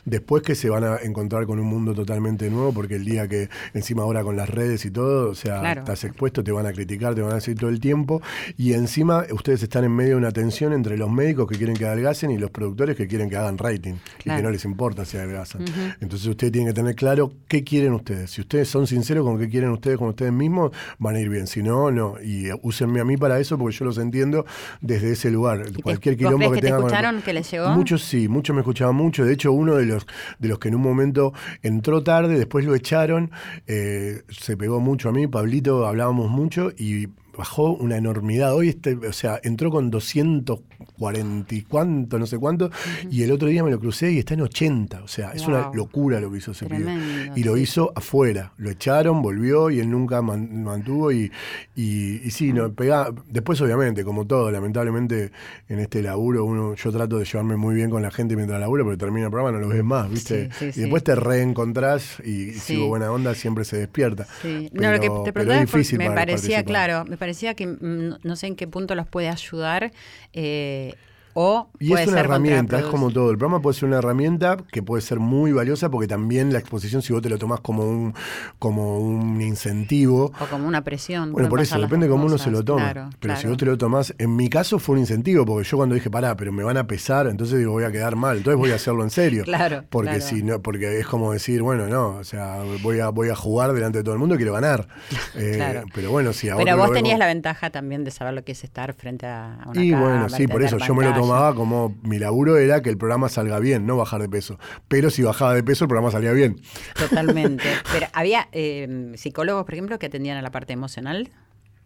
[0.05, 3.49] Después que se van a encontrar con un mundo totalmente nuevo, porque el día que
[3.75, 7.15] encima ahora con las redes y todo, o sea, estás expuesto, te van a criticar,
[7.15, 8.23] te van a decir todo el tiempo.
[8.57, 11.87] Y encima ustedes están en medio de una tensión entre los médicos que quieren que
[11.87, 15.17] adelgacen y los productores que quieren que hagan rating y que no les importa si
[15.17, 15.65] adelgazan.
[16.01, 18.31] Entonces ustedes tienen que tener claro qué quieren ustedes.
[18.31, 21.47] Si ustedes son sinceros con qué quieren ustedes con ustedes mismos, van a ir bien.
[21.47, 22.15] Si no, no.
[22.23, 24.47] Y úsenme a mí para eso porque yo los entiendo
[24.81, 25.65] desde ese lugar.
[25.83, 27.71] Cualquier que te escucharon, que les llegó?
[27.71, 29.25] Muchos sí, muchos me escuchaban mucho.
[29.25, 30.07] De hecho, uno de los,
[30.39, 33.31] de los que en un momento entró tarde, después lo echaron,
[33.67, 38.55] eh, se pegó mucho a mí, Pablito, hablábamos mucho y bajó una enormidad.
[38.55, 42.71] Hoy, este, o sea, entró con 240 y cuánto, no sé cuánto,
[43.11, 45.03] y el otro día me lo crucé y está en 80.
[45.03, 47.33] O sea, es una locura lo que hizo ese pibe.
[47.35, 48.53] Y lo hizo afuera.
[48.57, 51.13] Lo echaron, volvió y él nunca mantuvo.
[51.13, 51.31] Y,
[51.75, 53.13] y, sí, no, pega.
[53.29, 55.31] Después, obviamente, como todo, lamentablemente
[55.69, 58.85] en este laburo, uno, yo trato de llevarme muy bien con la gente mientras laburo,
[58.85, 60.49] pero termina el programa, no lo ves más, ¿viste?
[60.61, 64.27] y después te reencontrás y, si hubo buena onda, siempre se despierta.
[64.73, 65.67] no, lo que te preguntaba
[65.99, 69.93] me parecía, claro, me parecía que mm, no sé en qué punto los puede ayudar.
[70.33, 70.95] Eh,
[71.39, 73.31] o y es una herramienta, es como todo.
[73.31, 77.03] El programa puede ser una herramienta que puede ser muy valiosa porque también la exposición,
[77.03, 78.15] si vos te lo tomás como un,
[78.59, 80.33] como un incentivo.
[80.41, 81.33] O como una presión.
[81.33, 83.11] Bueno, por eso, depende de cómo uno se lo toma.
[83.21, 85.95] pero si vos te lo tomás, en mi caso fue un incentivo, porque yo cuando
[85.95, 88.71] dije, pará, pero me van a pesar, entonces digo, voy a quedar mal, entonces voy
[88.71, 89.45] a hacerlo en serio.
[89.45, 89.85] claro.
[89.91, 93.37] Porque si no, porque es como decir, bueno, no, o sea, voy a, voy a
[93.37, 94.89] jugar delante de todo el mundo y quiero ganar.
[95.39, 96.65] Eh, pero bueno, si ahora.
[96.65, 99.85] Pero vos tenías la ventaja también de saber lo que es estar frente a una
[99.85, 102.99] Y bueno, sí, por eso yo me lo tomaba como mi laburo era que el
[102.99, 104.59] programa salga bien, no bajar de peso.
[104.89, 106.61] Pero si bajaba de peso, el programa salía bien.
[106.99, 107.65] Totalmente.
[107.93, 111.31] Pero había eh, psicólogos, por ejemplo, que atendían a la parte emocional.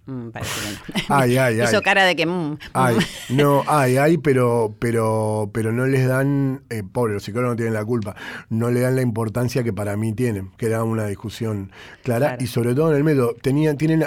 [0.07, 1.05] Mm, parece que no.
[1.15, 2.27] Ay, ay, Hizo cara de que.
[2.27, 3.37] Mm, ay, mm.
[3.37, 7.75] no, ay, ay, pero, pero, pero no les dan, eh, pobre, los psicólogos no tienen
[7.75, 8.17] la culpa,
[8.49, 11.71] no le dan la importancia que para mí tienen, que era una discusión
[12.03, 12.39] clara.
[12.41, 14.05] Y sobre todo en el método, tenían, tienen,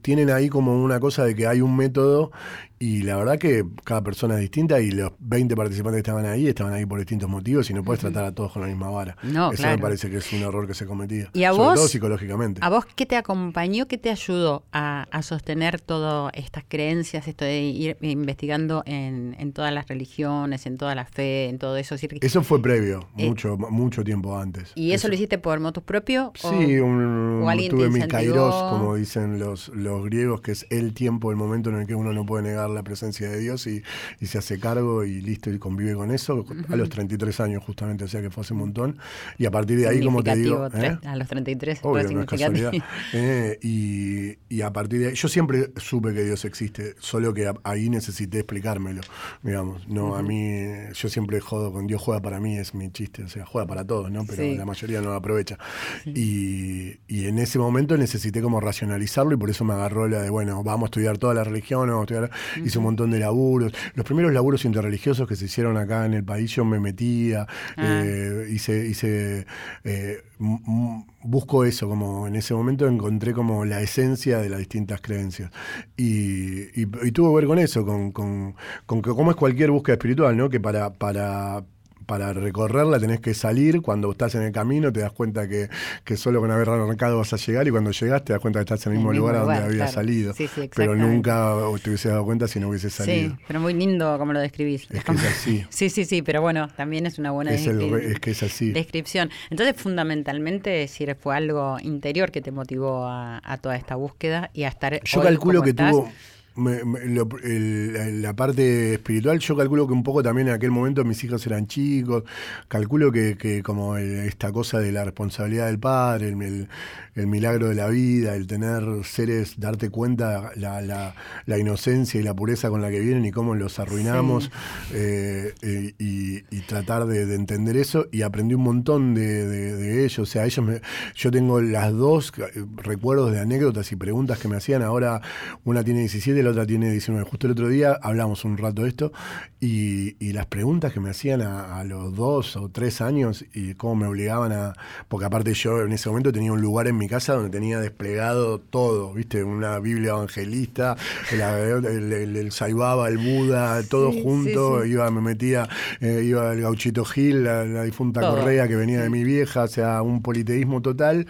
[0.00, 2.32] tienen ahí como una cosa de que hay un método
[2.78, 6.48] y la verdad que cada persona es distinta y los 20 participantes que estaban ahí
[6.48, 9.16] estaban ahí por distintos motivos y no puedes tratar a todos con la misma vara.
[9.22, 11.30] No, Eso me parece que es un error que se cometía.
[11.32, 12.60] ¿Y a Sobre vos, todo psicológicamente.
[12.62, 17.62] ¿A vos qué te acompañó, qué te ayudó a, sostener todas estas creencias, esto de
[17.62, 21.94] ir investigando en, todas las religiones, en toda la fe, en todo eso?
[21.94, 24.72] Eso fue previo, eh, mucho, mucho tiempo antes.
[24.74, 26.32] ¿Y eso, lo hiciste por motus propio?
[26.34, 31.36] Sí, un, tuve mi kairos, como dicen los, los griegos, que es el tiempo, el
[31.36, 33.82] momento en el que uno no puede negar la presencia de Dios y,
[34.24, 38.08] se hace cargo y listo y convive con eso a los 33 años justamente, o
[38.08, 38.98] sea que fue hace un montón.
[39.38, 40.66] Y a partir de ahí, como te digo...
[40.74, 40.98] ¿eh?
[41.04, 42.24] A los 33 Obvio, no
[43.12, 43.58] ¿eh?
[43.62, 48.38] y, a partir de ahí, yo siempre supe que Dios existe, solo que ahí necesité
[48.38, 49.02] explicármelo,
[49.42, 49.86] digamos.
[49.88, 53.28] No, a mí, yo siempre jodo con Dios juega para mí, es mi chiste, o
[53.28, 54.24] sea, juega para todos, ¿no?
[54.24, 55.58] Pero la mayoría no lo aprovecha.
[56.06, 60.30] Y, y en ese momento necesité como racionalizarlo y por eso me agarró la de,
[60.30, 62.30] bueno, vamos a estudiar toda la religión, vamos a estudiar
[62.64, 63.72] hice un montón de laburos.
[63.94, 68.02] Los primeros laburos interreligiosos que se hicieron acá en el país, yo me metía, ah.
[68.04, 69.46] eh, hice, hice
[69.84, 75.50] eh, busco eso, como en ese momento encontré como la esencia de las distintas creencias.
[75.96, 78.54] Y, y, tuvo que ver con eso, con, con,
[78.86, 80.48] con que como es cualquier búsqueda espiritual, ¿no?
[80.50, 81.64] Que para, para,
[82.06, 85.68] para recorrerla tenés que salir, cuando estás en el camino te das cuenta que,
[86.04, 88.64] que, solo con haber arrancado vas a llegar y cuando llegas te das cuenta que
[88.64, 90.34] estás en el mismo, lugar, donde habías salido.
[90.74, 93.30] pero nunca te hubiese dado cuenta si no hubiese salido.
[93.30, 94.86] Sí, pero muy lindo como lo describís.
[94.90, 95.66] Es que es así.
[95.68, 98.72] sí, sí, sí, pero bueno, también es una buena es, es que es así.
[98.72, 99.30] descripción.
[99.50, 104.68] Entonces, fundamentalmente, si fue algo interior que te motivó a, toda esta búsqueda y a
[104.68, 105.00] estar...
[105.04, 106.10] Yo calculo que tuvo
[106.56, 111.66] la parte espiritual, yo calculo que un poco también en aquel momento mis hijos eran
[111.66, 112.22] chicos,
[112.68, 116.68] calculo que, que como esta cosa de la responsabilidad del padre, el,
[117.16, 122.22] el, milagro de la vida, el tener seres, darte cuenta la, la, la, inocencia y
[122.22, 124.52] la pureza con la que vienen y cómo los arruinamos,
[124.92, 130.20] eh, eh, y, y, tratar de, entender eso, y aprendí un montón de, de, ellos,
[130.20, 130.80] o sea, ellos me,
[131.16, 135.20] yo tengo las dos eh, recuerdos de anécdotas y preguntas que me hacían, ahora
[135.64, 137.24] una tiene 17 la otra tiene 19.
[137.24, 139.12] Justo el otro día hablamos un rato de esto
[139.60, 144.06] y, las preguntas que me hacían a, los dos o tres años y cómo me
[144.06, 144.72] obligaban a.
[145.06, 148.58] Porque aparte yo en ese momento tenía un lugar en mi casa donde tenía desplegado
[148.58, 149.44] todo, ¿viste?
[149.44, 150.96] Una Biblia evangelista,
[151.30, 151.40] el,
[151.84, 154.84] el, el, Saibaba, el Buda, todo junto.
[154.84, 155.68] Iba, me metía,
[156.00, 160.02] eh, iba el Gauchito Gil, la, difunta Correa que venía de mi vieja, o sea,
[160.02, 161.26] un politeísmo total.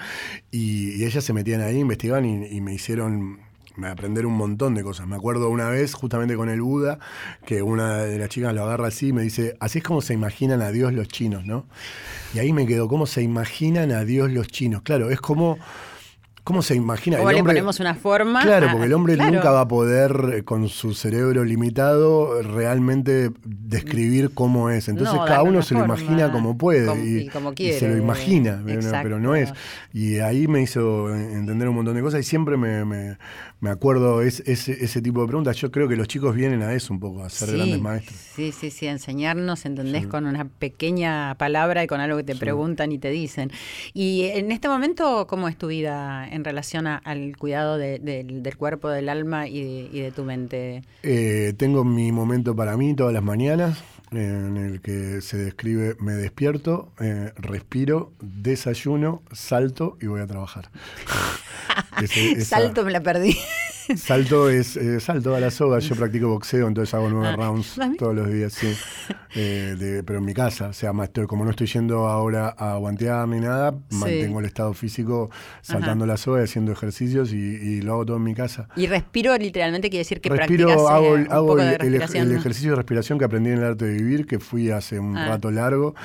[0.51, 3.44] Y, ellas se metían ahí, investigaban y me hicieron
[3.83, 5.07] aprender un montón de cosas.
[5.07, 6.99] Me acuerdo una vez, justamente con el Buda,
[7.45, 10.15] que una de las chicas lo agarra así y me dice, así es como se
[10.15, 11.67] imaginan a Dios los chinos, ¿no?
[12.35, 14.83] Y ahí me quedó, ¿cómo se imaginan a Dios los chinos?
[14.83, 15.59] Claro, es como
[16.45, 17.17] ¿Cómo se imagina?
[17.17, 18.43] ¿Cómo le ponemos una forma?
[18.43, 24.35] Claro, porque el hombre nunca va a poder, eh, con su cerebro limitado, realmente describir
[24.35, 24.91] cómo es.
[24.91, 28.63] Entonces cada uno se lo imagina como puede y, como quiere, se lo imagina,
[29.03, 29.55] pero no es.
[29.95, 33.17] Y ahí me hizo entender un montón de cosas y siempre me,
[33.65, 35.57] me acuerdo es, ese tipo de preguntas.
[35.57, 38.19] Yo creo que los chicos vienen a eso un poco, a ser grandes maestros.
[38.19, 40.07] Sí, sí, sí, a enseñarnos, ¿entendés?
[40.07, 43.51] Con una pequeña palabra y con algo que te preguntan y te dicen.
[43.95, 49.09] Y en este momento, ¿cómo es tu vida en relación al cuidado del cuerpo, del
[49.09, 50.83] alma y de, tu mente?
[51.03, 56.13] Eh, tengo mi momento para mí todas las mañanas en el que se describe me
[56.13, 60.71] despierto, eh, respiro, desayuno, salto y voy a trabajar.
[62.45, 63.37] Salto me la perdí.
[63.97, 65.79] Salto es eh, salto a la soga.
[65.79, 68.75] Yo practico boxeo, entonces hago nueve ah, rounds todos los días, sí.
[69.37, 70.93] Eh, pero en mi casa, o sea,
[71.27, 75.29] como no estoy yendo ahora a guantear ni nada, mantengo el estado físico
[75.61, 78.69] saltando la soga, haciendo ejercicios y, lo hago todo en mi casa.
[78.77, 83.19] Y respiro literalmente quiere decir que respiro, practicas hago, eh, hago el, ejercicio de respiración
[83.19, 85.27] que aprendí en el arte de vivir, que fui hace un ah.
[85.27, 85.97] rato largo.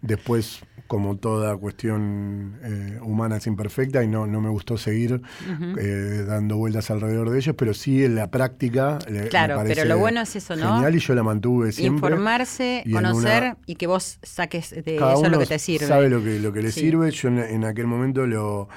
[0.00, 5.20] Después como toda cuestión eh, humana es imperfecta y no, no me gustó seguir
[5.78, 8.98] eh, dando vueltas alrededor de ellos, pero sí en la práctica.
[9.30, 10.74] Claro, pero lo bueno es eso, ¿no?
[10.74, 11.96] Genial y yo la mantuve siempre.
[11.96, 15.86] Informarse, conocer y que vos saques de eso lo que te sirve.
[15.86, 17.10] Sabe lo que, lo que le sirve.
[17.10, 18.68] Yo en, aquel momento lo.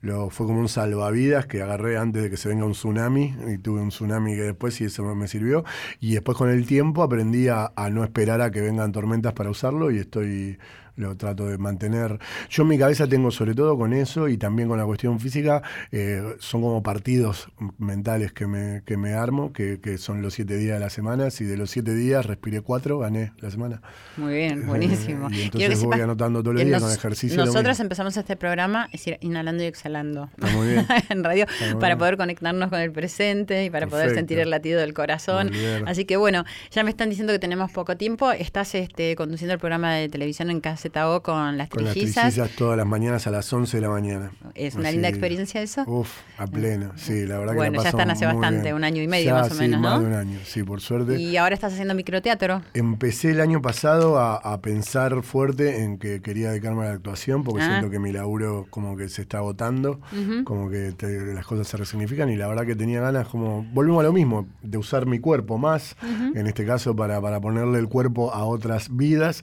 [0.00, 3.58] Lo, fue como un salvavidas que agarré antes de que se venga un tsunami y
[3.58, 5.64] tuve un tsunami que después y eso me sirvió
[6.00, 9.92] y después con el tiempo aprendí a no esperar a que vengan tormentas para usarlo
[9.92, 10.58] y estoy
[10.96, 12.18] lo trato de mantener.
[12.50, 15.62] Yo en mi cabeza tengo sobre todo con eso y también con la cuestión física,
[15.90, 20.56] eh, son como partidos mentales que me, que me armo, que, que, son los siete
[20.56, 21.30] días de la semana.
[21.30, 23.82] Si de los siete días respiré cuatro, gané la semana.
[24.16, 25.28] Muy bien, buenísimo.
[25.30, 27.44] y entonces voy anotando todos los días con ejercicio.
[27.44, 30.86] Nosotros empezamos este programa, es decir, inhalando y exhalando muy bien.
[31.08, 31.46] en radio,
[31.80, 35.50] para poder conectarnos con el presente y para poder sentir el latido del corazón.
[35.86, 38.32] Así que bueno, ya me están diciendo que tenemos poco tiempo.
[38.32, 42.24] Estás este, conduciendo el programa de televisión en casa Con las con trillizas.
[42.24, 44.30] Las trillizas todas las mañanas a las 11 de la mañana.
[44.54, 45.84] ¿Es una linda experiencia eso?
[45.86, 49.08] Uf, a pleno, sí, la verdad que Bueno, ya están hace bastante, un año y
[49.08, 49.88] medio más o menos, ¿no?
[49.88, 51.18] más de un año, sí, por suerte.
[51.18, 52.62] ¿Y ahora estás haciendo microteatro?
[52.74, 57.62] Empecé el año pasado a, pensar fuerte en que quería dedicarme a la actuación porque
[57.62, 57.68] ah.
[57.68, 60.00] siento que mi laburo como que se está agotando,
[60.44, 60.94] como que
[61.34, 64.46] las cosas se resignifican y la verdad que tenía ganas como, volvemos a lo mismo,
[64.62, 65.96] de usar mi cuerpo más,
[66.34, 69.42] en este caso para, para ponerle el cuerpo a otras vidas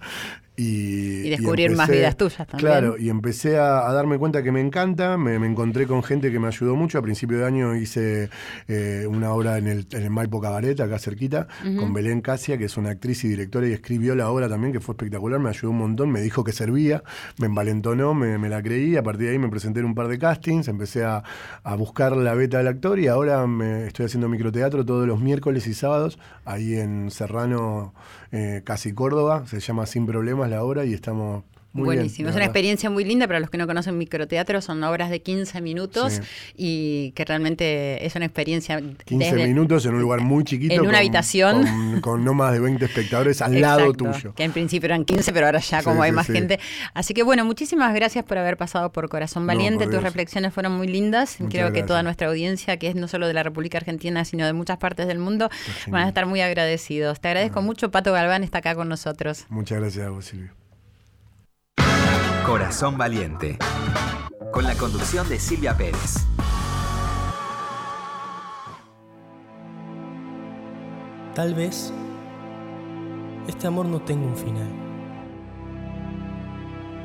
[0.60, 2.60] y, descubrir más vidas tuyas también.
[2.60, 6.48] Claro, y empecé a, darme cuenta que me encanta, me, encontré con gente que me
[6.48, 6.98] ayudó mucho.
[6.98, 8.30] A principio de año hice
[8.68, 12.66] eh, una obra en el, en el, Maipo Cabaret, acá cerquita, con Belén Casia, que
[12.66, 15.72] es una actriz y directora y escribió la obra también, que fue espectacular, me ayudó
[15.72, 17.04] un montón, me dijo que servía,
[17.38, 20.10] me envalentonó, me, me la creí, a partir de ahí me presenté en un par
[20.10, 21.24] de castings, empecé a,
[21.64, 25.68] a buscar la beta del actor y ahora me estoy haciendo microteatro todos los miércoles
[25.68, 27.94] y sábados, ahí en Serrano
[28.32, 32.90] eh, casi Córdoba, se llama Sin Problemas la obra y estamos Buenísimo, es una experiencia
[32.90, 36.22] muy linda para los que no conocen microteatro, son obras de 15 minutos
[36.56, 38.82] y que realmente es una experiencia...
[39.06, 40.74] 15 minutos en un lugar muy chiquito.
[40.74, 42.02] En una habitación.
[42.02, 44.34] Con, no más de 20 espectadores al lado tuyo.
[44.34, 46.60] Que en principio eran 15, pero ahora ya como hay más gente.
[46.94, 50.88] Así que bueno, muchísimas gracias por haber pasado por Corazón Valiente, tus reflexiones fueron muy
[50.88, 54.46] lindas, creo que toda nuestra audiencia, que es no solo de la República Argentina, sino
[54.46, 55.50] de muchas partes del mundo,
[55.88, 57.20] van a estar muy agradecidos.
[57.20, 59.46] Te agradezco mucho, Pato Galván está acá con nosotros.
[59.50, 60.52] Muchas gracias a vos, Silvio.
[62.46, 63.58] Corazón Valiente,
[64.52, 66.26] con la conducción de Silvia Pérez.
[71.36, 71.94] Tal vez
[73.48, 74.68] este amor no tenga un final,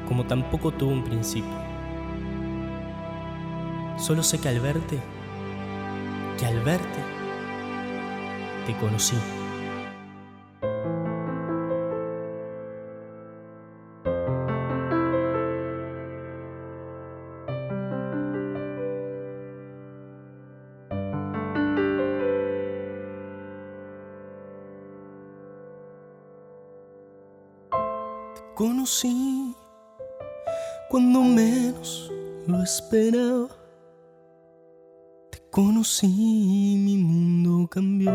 [0.09, 1.55] como tampoco tuvo un principio.
[3.97, 4.99] Solo sé que al verte,
[6.39, 7.01] que al verte,
[8.67, 9.17] te conocí.
[32.75, 33.49] Esperaba.
[35.31, 38.11] Te conocí, mi mundo cambió.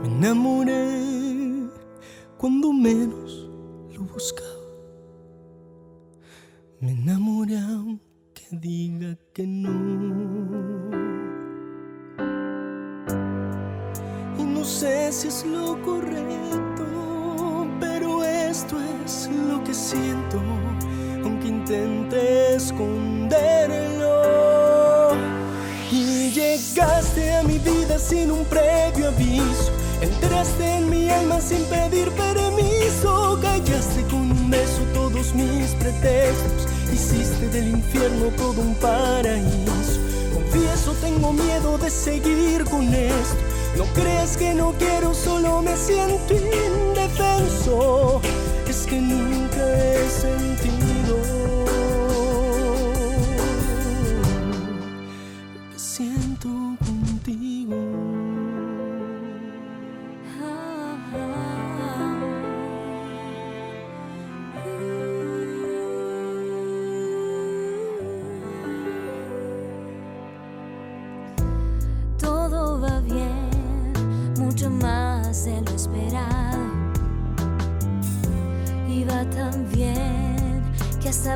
[0.00, 0.83] Me enamoré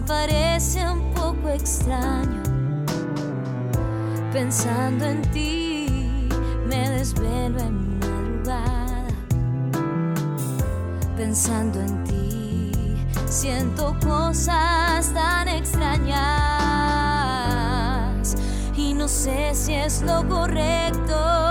[0.08, 2.42] parece un poco extraño.
[4.32, 6.28] Pensando en ti,
[6.66, 9.06] me desvelo en madrugada.
[11.16, 12.72] Pensando en ti,
[13.26, 16.16] siento cosas tan extrañas.
[18.76, 21.47] Y no sé si es lo correcto,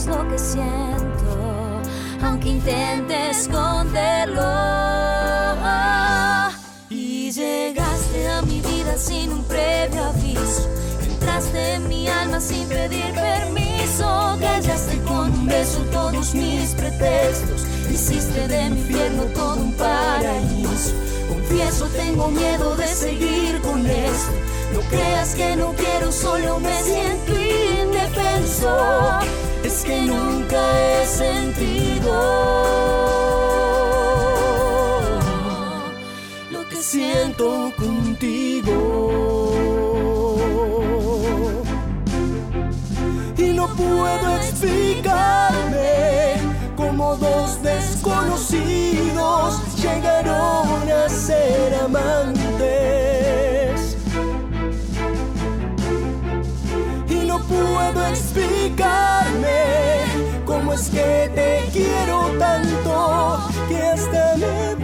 [0.00, 1.82] es lo que siento,
[2.22, 4.70] aunque intente esconderlo.
[9.00, 10.68] sin un previo aviso.
[11.08, 14.36] Entraste en mi alma sin pedir permiso.
[14.40, 17.64] Callaste con un beso todos mis pretextos.
[17.90, 20.92] Hiciste de mi infierno todo un paraíso.
[21.28, 24.32] Confieso, tengo miedo de seguir con esto.
[24.74, 28.76] No creas que no quiero, solo me siento indefenso.
[29.70, 32.60] Es que nunca he sentido.
[36.90, 38.74] siento contigo.
[43.36, 46.34] Y no puedo explicarme
[46.76, 52.79] cómo dos desconocidos llegaron a ser amantes.
[57.64, 59.58] Puedo explicarme
[60.44, 64.79] cómo es que te quiero tanto que hasta me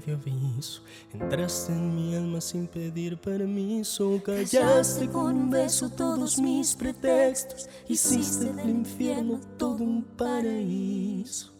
[0.00, 0.82] previo aviso.
[1.12, 4.20] Entraste en mi alma sin pedir permiso.
[4.24, 7.68] Callaste con un beso todos mis pretextos.
[7.88, 11.52] Hiciste del infierno todo un paraíso.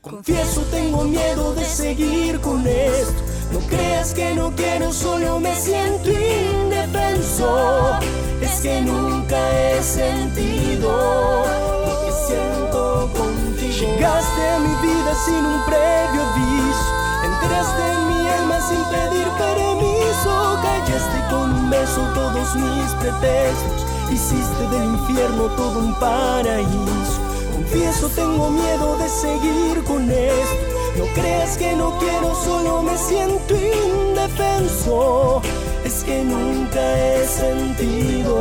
[0.00, 3.22] Confieso, tengo miedo de seguir con esto.
[3.52, 7.98] No creas que no quiero, solo me siento indefenso.
[8.42, 10.90] Es que nunca he sentido
[11.86, 12.63] lo que siento.
[13.74, 16.94] Llegaste a mi vida sin un previo aviso.
[17.24, 20.58] Entraste en mi alma sin pedir permiso.
[20.62, 23.84] Callaste con un beso todos mis pretextos.
[24.12, 27.18] Hiciste del infierno todo un paraíso.
[27.52, 30.66] Confieso, tengo miedo de seguir con esto.
[30.96, 35.42] No creas que no quiero, solo me siento indefenso.
[35.84, 38.34] Es que nunca he sentido.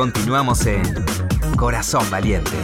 [0.00, 0.82] Continuamos en
[1.58, 2.56] Corazón Valiente.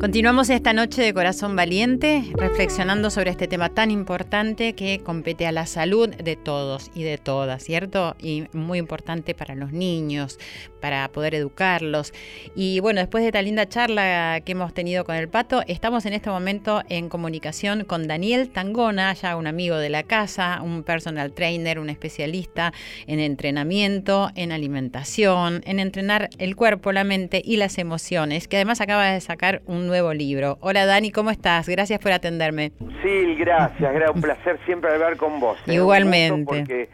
[0.00, 5.50] Continuamos esta noche de Corazón Valiente reflexionando sobre este tema tan importante que compete a
[5.50, 8.14] la salud de todos y de todas, ¿cierto?
[8.20, 10.38] Y muy importante para los niños,
[10.80, 12.12] para poder educarlos.
[12.54, 16.12] Y bueno, después de esta linda charla que hemos tenido con el pato, estamos en
[16.12, 21.32] este momento en comunicación con Daniel Tangona, ya un amigo de la casa, un personal
[21.32, 22.72] trainer, un especialista
[23.08, 28.80] en entrenamiento, en alimentación, en entrenar el cuerpo, la mente y las emociones, que además
[28.80, 30.58] acaba de sacar un nuevo libro.
[30.60, 31.68] Hola Dani, ¿cómo estás?
[31.68, 32.72] Gracias por atenderme.
[33.02, 35.58] Sí, gracias, era un placer siempre hablar con vos.
[35.66, 35.74] ¿eh?
[35.74, 36.44] Igualmente.
[36.44, 36.88] Porque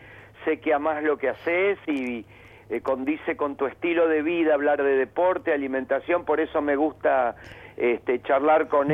[0.44, 2.24] sé que amás lo que haces y
[2.70, 7.36] eh, condice con tu estilo de vida, hablar de deporte, alimentación, por eso me gusta
[7.76, 8.88] este, charlar con,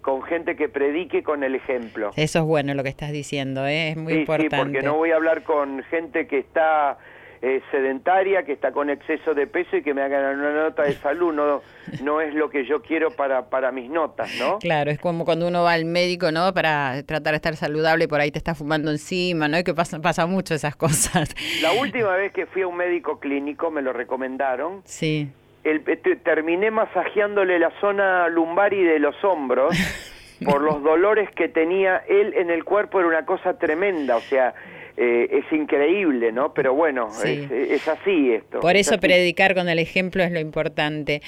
[0.00, 2.10] con gente que predique con el ejemplo.
[2.16, 3.90] Eso es bueno lo que estás diciendo, ¿eh?
[3.90, 4.56] es muy importante.
[4.56, 6.98] Sí, porque no voy a hablar con gente que está
[7.42, 10.92] eh, sedentaria, que está con exceso de peso y que me hagan una nota de
[10.94, 11.32] salud.
[11.32, 11.62] No,
[12.02, 14.58] no es lo que yo quiero para, para mis notas, ¿no?
[14.58, 16.52] Claro, es como cuando uno va al médico, ¿no?
[16.54, 19.58] Para tratar de estar saludable y por ahí te está fumando encima, ¿no?
[19.58, 21.34] Y que pasa, pasa mucho esas cosas.
[21.62, 24.82] La última vez que fui a un médico clínico me lo recomendaron.
[24.84, 25.30] Sí
[25.66, 25.82] el,
[26.22, 29.76] terminé masajeándole la zona lumbar y de los hombros
[30.44, 34.54] por los dolores que tenía él en el cuerpo, era una cosa tremenda, o sea,
[34.96, 36.54] eh, es increíble, ¿no?
[36.54, 38.60] Pero bueno, es, así esto.
[38.60, 41.20] Por eso predicar con el ejemplo es lo importante.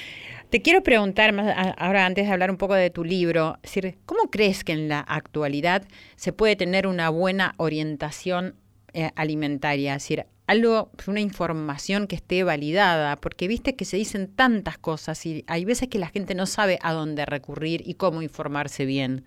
[0.50, 1.34] Te quiero preguntar,
[1.76, 3.56] ahora antes de hablar un poco de tu libro,
[4.06, 5.82] ¿cómo crees que en la actualidad
[6.16, 8.54] se puede tener una buena orientación
[8.94, 9.94] eh, alimentaria?
[9.94, 14.78] Es decir, algo, pues, una información que esté validada, porque viste que se dicen tantas
[14.78, 18.86] cosas y hay veces que la gente no sabe a dónde recurrir y cómo informarse
[18.86, 19.24] bien.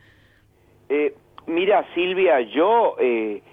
[0.89, 1.13] Eh,
[1.45, 3.43] mira, Silvia, yo eh,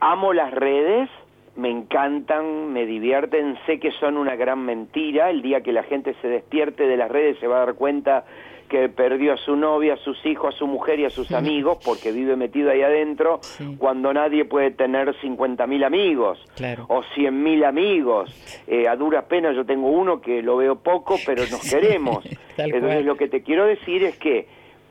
[0.00, 1.08] amo las redes,
[1.56, 6.14] me encantan, me divierten, sé que son una gran mentira, el día que la gente
[6.22, 8.24] se despierte de las redes se va a dar cuenta
[8.72, 11.76] que perdió a su novia, a sus hijos, a su mujer y a sus amigos
[11.84, 13.40] porque vive metido ahí adentro
[13.76, 16.42] cuando nadie puede tener 50.000 amigos
[16.88, 18.62] o 100.000 amigos.
[18.66, 22.24] Eh, a duras penas yo tengo uno que lo veo poco, pero nos queremos.
[22.56, 24.48] Entonces lo que te quiero decir es que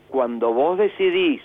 [0.10, 1.42] cuando vos decidís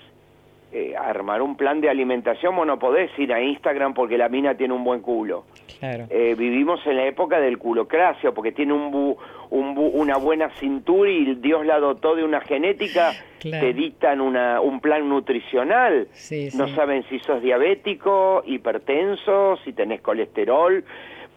[0.79, 4.55] eh, armar un plan de alimentación, vos no podés ir a Instagram porque la mina
[4.59, 5.47] tiene un buen culo.
[5.81, 9.17] Eh, vivimos en la época del culocracia, porque tiene un,
[9.49, 15.09] una buena cintura y Dios la dotó de una genética, te dictan una, un plan
[15.09, 16.09] nutricional.
[16.55, 20.85] No saben si sos diabético, hipertenso, si tenés colesterol.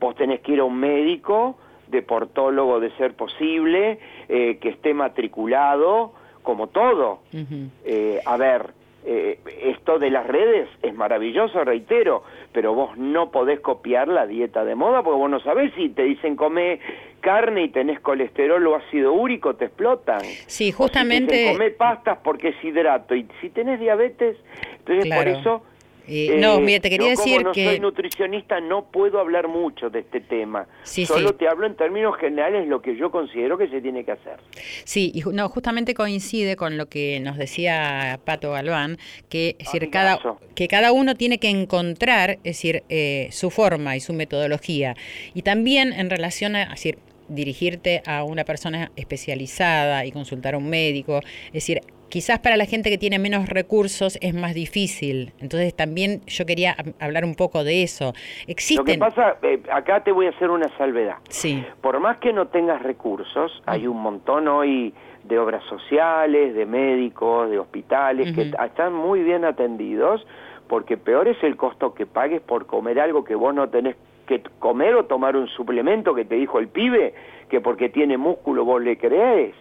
[0.01, 6.11] Vos tenés que ir a un médico, deportólogo de ser posible, eh, que esté matriculado,
[6.43, 7.19] como todo.
[8.25, 14.07] a ver, eh, esto de las redes es maravilloso, reitero, pero vos no podés copiar
[14.07, 16.79] la dieta de moda porque vos no sabés si te dicen come
[17.21, 20.21] carne y tenés colesterol o ácido úrico, te explotan.
[20.21, 21.33] Sí, justamente.
[21.33, 24.37] O si come pastas porque es hidrato y si tenés diabetes,
[24.79, 25.63] entonces por eso
[26.09, 27.63] eh, no, mira, te quería decir como que...
[27.63, 30.67] no soy nutricionista, no puedo hablar mucho de este tema.
[30.83, 34.39] Solo te hablo en términos generales lo que yo considero que se tiene que hacer.
[34.83, 38.97] Sí, y no, justamente coincide con lo que nos decía Pato Galván,
[39.29, 40.19] que, es decir, cada,
[40.55, 44.95] que cada uno tiene que encontrar es decir, eh, su forma y su metodología.
[45.33, 46.97] Y también en relación a, decir,
[47.29, 52.65] dirigirte a una persona especializada y consultar a un médico, es decir, quizás para la
[52.65, 55.33] gente que tiene menos recursos es más difícil.
[55.39, 58.13] Entonces también yo quería hablar un poco de eso.
[58.47, 58.85] Existen...
[58.85, 61.17] Lo que pasa, eh, acá te voy a hacer una salvedad.
[61.29, 61.63] Sí.
[61.81, 67.49] Por más que no tengas recursos, hay un montón hoy de obras sociales, de médicos,
[67.49, 70.25] de hospitales, que están muy bien atendidos,
[70.67, 73.95] porque peor es el costo que pagues por comer algo que vos no tenés
[74.29, 77.15] que comer o tomar un suplemento que te dijo el pibe,
[77.49, 79.55] que porque tiene músculo vos le crees.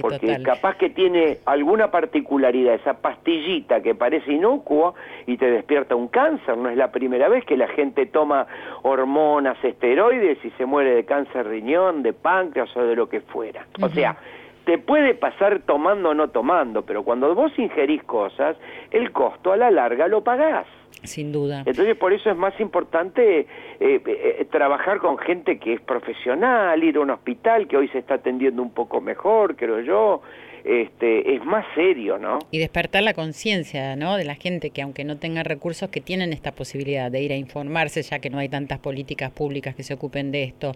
[0.00, 4.94] Porque capaz que tiene alguna particularidad, esa pastillita que parece inocua
[5.26, 6.56] y te despierta un cáncer.
[6.56, 8.46] No es la primera vez que la gente toma
[8.82, 13.66] hormonas, esteroides y se muere de cáncer riñón, de páncreas o de lo que fuera.
[13.82, 14.16] O sea,
[14.64, 18.56] te puede pasar tomando o no tomando, pero cuando vos ingerís cosas,
[18.90, 20.66] el costo a la larga lo pagás.
[21.06, 21.62] Sin duda.
[21.66, 23.46] Entonces, por eso es más importante eh,
[23.80, 28.14] eh, trabajar con gente que es profesional, ir a un hospital que hoy se está
[28.14, 30.22] atendiendo un poco mejor, creo yo,
[30.66, 32.40] este, es más serio, ¿no?
[32.50, 34.16] Y despertar la conciencia, ¿no?
[34.16, 37.36] De la gente que aunque no tenga recursos, que tienen esta posibilidad de ir a
[37.36, 40.72] informarse, ya que no hay tantas políticas públicas que se ocupen de esto.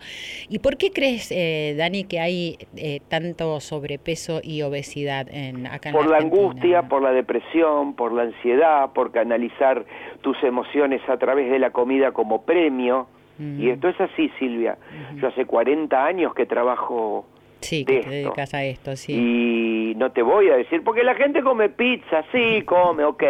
[0.49, 5.91] ¿Y por qué crees, eh, Dani, que hay eh, tanto sobrepeso y obesidad en acá
[5.91, 9.85] Por la, angustia, por la depresión, por la ansiedad, por canalizar
[10.21, 13.09] tus emociones a través de la comida como premio.
[13.59, 14.77] Y esto es así, Silvia.
[15.17, 17.25] Yo hace 40 años que trabajo
[17.61, 19.13] Sí, que te dedicas a esto, sí.
[19.13, 23.23] Y no te voy a decir, porque la gente come pizza, sí, come, ok,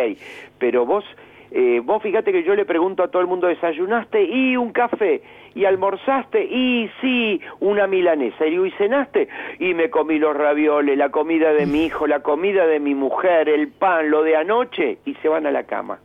[0.59, 1.05] pero vos,
[1.51, 4.23] eh, vos fíjate que yo le pregunto a todo el mundo, ¿desayunaste?
[4.23, 5.23] Y un café.
[5.55, 6.45] ¿Y almorzaste?
[6.45, 8.47] Y sí, una milanesa.
[8.47, 9.29] Y, ¿y cenaste?
[9.59, 13.49] Y me comí los ravioles, la comida de mi hijo, la comida de mi mujer,
[13.49, 15.99] el pan, lo de anoche, y se van a la cama.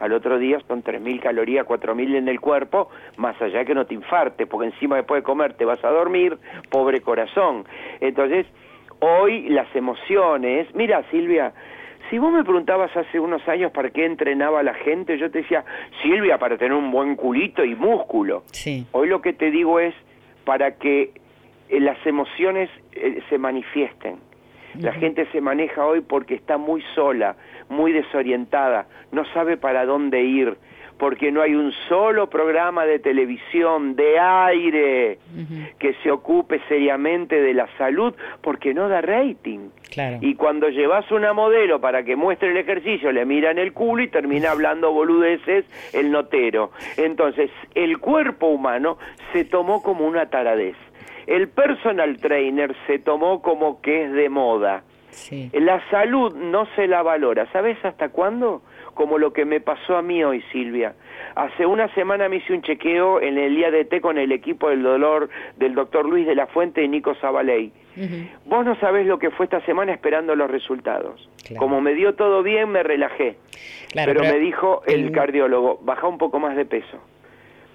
[0.00, 3.94] Al otro día son 3.000 calorías, 4.000 en el cuerpo, más allá que no te
[3.94, 6.36] infarte, porque encima después de comer te vas a dormir,
[6.70, 7.64] pobre corazón.
[8.00, 8.46] Entonces,
[9.00, 11.52] hoy las emociones, mira Silvia,
[12.12, 15.64] si vos me preguntabas hace unos años para qué entrenaba la gente, yo te decía,
[16.02, 18.42] Silvia, para tener un buen culito y músculo.
[18.52, 18.86] Sí.
[18.92, 19.94] Hoy lo que te digo es
[20.44, 21.12] para que
[21.70, 24.18] eh, las emociones eh, se manifiesten.
[24.78, 27.36] La gente se maneja hoy porque está muy sola,
[27.70, 30.56] muy desorientada, no sabe para dónde ir,
[30.98, 35.18] porque no hay un solo programa de televisión, de aire,
[35.78, 39.70] que se ocupe seriamente de la salud, porque no da rating.
[40.20, 44.08] Y cuando llevas una modelo para que muestre el ejercicio, le miran el culo y
[44.08, 46.70] termina hablando boludeces el notero.
[46.96, 48.98] Entonces, el cuerpo humano
[49.32, 50.76] se tomó como una taradez.
[51.26, 54.82] El personal trainer se tomó como que es de moda.
[55.52, 57.50] La salud no se la valora.
[57.52, 58.62] ¿Sabes hasta cuándo?
[58.94, 60.94] Como lo que me pasó a mí hoy, Silvia.
[61.34, 65.30] Hace una semana me hice un chequeo en el IADT con el equipo del dolor
[65.56, 67.72] del doctor Luis de la Fuente y Nico Zabaley.
[68.46, 71.28] Vos no sabés lo que fue esta semana esperando los resultados.
[71.56, 73.36] Como me dio todo bien, me relajé.
[73.94, 76.98] pero, me dijo el, cardiólogo, baja un poco más de peso.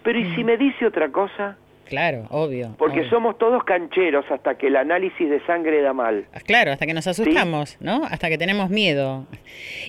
[0.04, 1.58] Pero ¿y si me dice otra cosa?
[1.90, 2.76] Claro, obvio.
[2.78, 6.26] Porque somos todos cancheros hasta que el análisis de sangre da mal.
[6.34, 8.04] Ah, claro, hasta que nos asustamos, ¿no?
[8.06, 9.26] Hasta que tenemos miedo.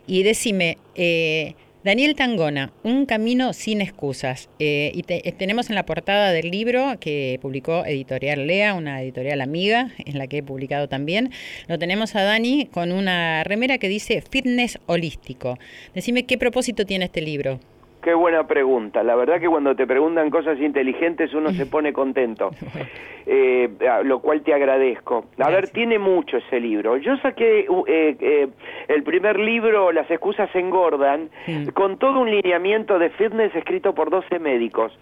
[0.06, 4.50] Y decime, eh, Daniel Tangona, Un camino sin excusas.
[4.58, 9.40] Eh, y eh, tenemos en la portada del libro que publicó Editorial Lea, una editorial
[9.40, 11.30] amiga, en la que he publicado también.
[11.68, 15.56] Lo tenemos a Dani con una remera que dice Fitness Holístico.
[15.94, 17.60] Decime qué propósito tiene este libro.
[18.02, 19.02] Qué buena pregunta.
[19.02, 22.50] La verdad que cuando te preguntan cosas inteligentes uno se pone contento,
[23.26, 23.68] eh,
[24.04, 25.26] lo cual te agradezco.
[25.38, 26.96] A ver, tiene mucho ese libro.
[26.96, 28.48] Yo saqué eh, eh,
[28.88, 31.28] el primer libro, Las excusas engordan,
[31.74, 34.96] con todo un lineamiento de fitness escrito por 12 médicos.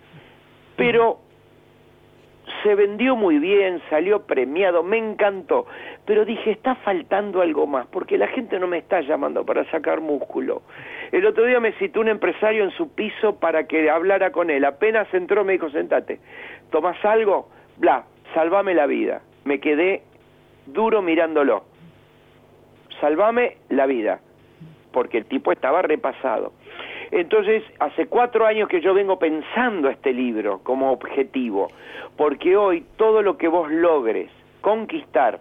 [0.76, 1.18] Pero
[2.62, 5.66] se vendió muy bien, salió premiado, me encantó,
[6.04, 10.00] pero dije, está faltando algo más, porque la gente no me está llamando para sacar
[10.00, 10.62] músculo.
[11.12, 14.64] El otro día me citó un empresario en su piso para que hablara con él,
[14.64, 16.20] apenas entró me dijo, sentate,
[16.70, 17.48] ¿tomás algo?
[17.78, 19.22] Bla, salvame la vida.
[19.44, 20.02] Me quedé
[20.66, 21.64] duro mirándolo.
[23.00, 24.20] Salvame la vida,
[24.92, 26.52] porque el tipo estaba repasado.
[27.10, 31.68] Entonces, hace cuatro años que yo vengo pensando este libro como objetivo,
[32.16, 34.30] porque hoy todo lo que vos logres
[34.60, 35.40] conquistar,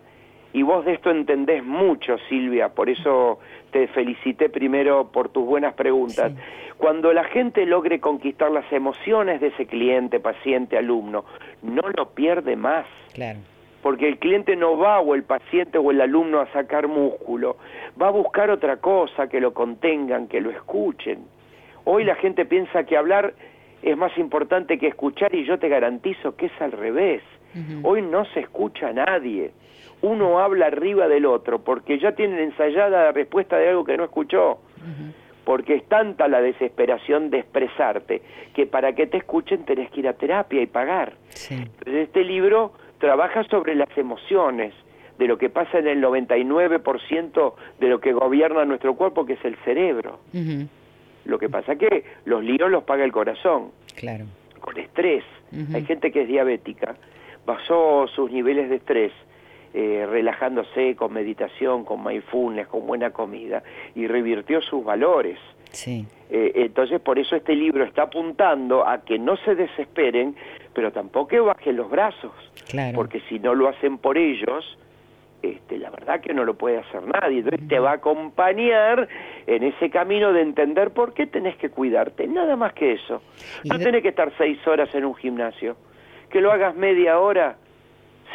[0.55, 3.39] y vos de esto entendés mucho, Silvia, por eso
[3.71, 6.31] te felicité primero por tus buenas preguntas.
[6.77, 11.25] Cuando la gente logre conquistar las emociones de ese cliente, paciente, alumno,
[11.61, 12.85] no lo pierde más.
[13.13, 13.39] Claro.
[13.81, 17.57] Porque el cliente no va o el paciente o el alumno a sacar músculo,
[18.01, 21.34] va a buscar otra cosa, que lo contengan, que lo escuchen.
[21.85, 23.33] Hoy la gente piensa que hablar
[23.81, 27.21] es más importante que escuchar y yo te garantizo que es al revés.
[27.83, 29.51] Hoy no se escucha a nadie.
[30.01, 34.03] Uno habla arriba del otro porque ya tienen ensayada la respuesta de algo que no
[34.03, 34.59] escuchó.
[35.45, 38.21] Porque es tanta la desesperación de expresarte
[38.53, 41.13] que para que te escuchen tenés que ir a terapia y pagar.
[41.85, 44.73] este libro trabaja sobre las emociones,
[45.17, 49.45] de lo que pasa en el 99% de lo que gobierna nuestro cuerpo, que es
[49.45, 50.19] el cerebro.
[51.25, 53.71] Lo que pasa es que los líos los paga el corazón.
[53.95, 54.25] Claro.
[54.59, 55.23] Con estrés.
[55.73, 56.95] Hay gente que es diabética,
[57.45, 59.13] basó sus niveles de estrés
[59.73, 63.61] eh, relajándose con meditación, con mindfulness, con buena comida
[63.93, 65.37] y revirtió sus valores.
[65.71, 66.05] Sí.
[66.29, 70.35] Eh, entonces, por eso este libro está apuntando a que no se desesperen,
[70.73, 72.31] pero tampoco bajen los brazos.
[72.69, 72.95] Claro.
[72.95, 74.77] Porque si no lo hacen por ellos,
[75.41, 77.39] este, la verdad que no lo puede hacer nadie.
[77.39, 79.07] Entonces te va a acompañar
[79.47, 82.27] en ese camino de entender por qué tenés que cuidarte.
[82.27, 83.21] Nada más que eso.
[83.63, 85.77] No tenés que estar seis horas en un gimnasio.
[86.29, 87.57] Que lo hagas media hora,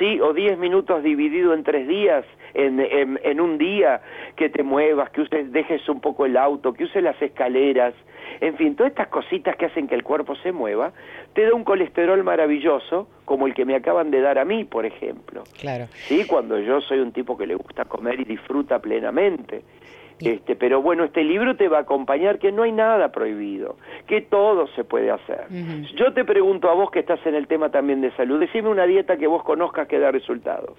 [0.00, 0.18] ¿sí?
[0.20, 2.24] O diez minutos dividido en tres días,
[2.54, 4.00] en, en, un día,
[4.34, 7.94] que te muevas, que uses, dejes un poco el auto, que uses las escaleras,
[8.40, 10.92] en fin, todas estas cositas que hacen que el cuerpo se mueva,
[11.34, 14.86] te da un colesterol maravilloso, como el que me acaban de dar a mí, por
[14.86, 15.44] ejemplo.
[15.60, 15.86] Claro.
[15.92, 19.62] Sí, cuando yo soy un tipo que le gusta comer y disfruta plenamente.
[20.20, 24.20] Este, pero bueno, este libro te va a acompañar que no hay nada prohibido, que
[24.20, 25.46] todo se puede hacer.
[25.96, 28.84] Yo te pregunto a vos que estás en el tema también de salud, decime una
[28.84, 30.76] dieta que vos conozcas que da resultados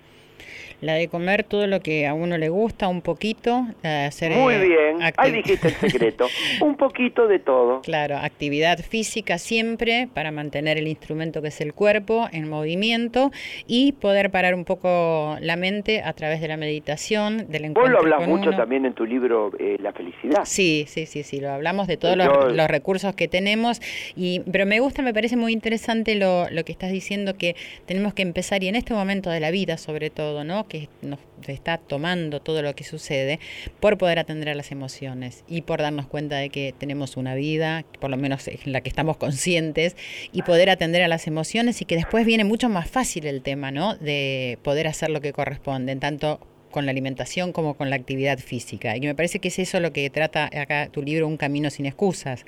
[0.81, 4.31] la de comer todo lo que a uno le gusta, un poquito, hacer...
[4.31, 6.27] Muy eh, bien, ahí dijiste el secreto,
[6.61, 7.81] un poquito de todo.
[7.81, 13.31] Claro, actividad física siempre para mantener el instrumento que es el cuerpo en movimiento
[13.67, 17.91] y poder parar un poco la mente a través de la meditación, del encuentro Vos
[17.91, 20.41] lo hablas mucho también en tu libro eh, La felicidad.
[20.45, 23.81] Sí, sí, sí, sí, lo hablamos de todos los, los, recursos que tenemos,
[24.15, 27.55] y pero me gusta, me parece muy interesante lo, lo que estás diciendo, que
[27.85, 30.67] tenemos que empezar, y en este momento de la vida sobre todo, ¿no?
[30.71, 33.41] Que nos está tomando todo lo que sucede
[33.81, 37.83] por poder atender a las emociones y por darnos cuenta de que tenemos una vida,
[37.99, 39.97] por lo menos en la que estamos conscientes,
[40.31, 43.71] y poder atender a las emociones y que después viene mucho más fácil el tema,
[43.71, 43.95] ¿no?
[43.95, 46.39] De poder hacer lo que corresponde, tanto
[46.71, 48.95] con la alimentación como con la actividad física.
[48.95, 51.85] Y me parece que es eso lo que trata acá tu libro Un Camino sin
[51.85, 52.45] Excusas.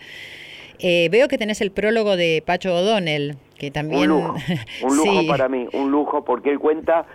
[0.79, 4.03] Eh, veo que tenés el prólogo de Pacho O'Donnell, que también...
[4.03, 4.35] Un lujo,
[4.83, 7.05] un lujo para mí, un lujo porque él cuenta,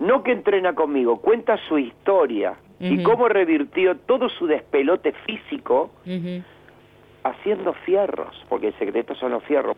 [0.00, 5.90] no que entrena conmigo, cuenta su historia y cómo revirtió todo su despelote físico
[7.24, 9.76] haciendo fierros, porque el secreto son los fierros.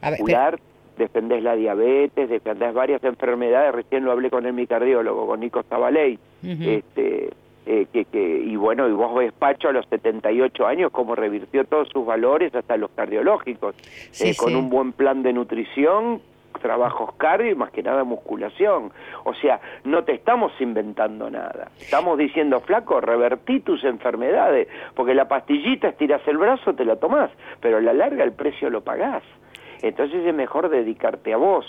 [0.00, 0.60] A ver,
[0.96, 5.62] defendés la diabetes, defendés varias enfermedades, recién lo hablé con el mi cardiólogo, con Nico
[5.62, 7.30] Zabaley, este,
[7.66, 11.64] eh, que, que, y bueno, y vos ves Pacho a los 78 años cómo revirtió
[11.64, 13.74] todos sus valores hasta los cardiológicos,
[14.20, 16.20] eh, con un buen plan de nutrición,
[16.64, 18.90] trabajos cardio y más que nada musculación.
[19.24, 21.68] O sea, no te estamos inventando nada.
[21.78, 27.30] Estamos diciendo, flaco, revertí tus enfermedades, porque la pastillita estiras el brazo, te la tomás,
[27.60, 29.22] pero a la larga el precio lo pagás.
[29.82, 31.66] Entonces es mejor dedicarte a vos,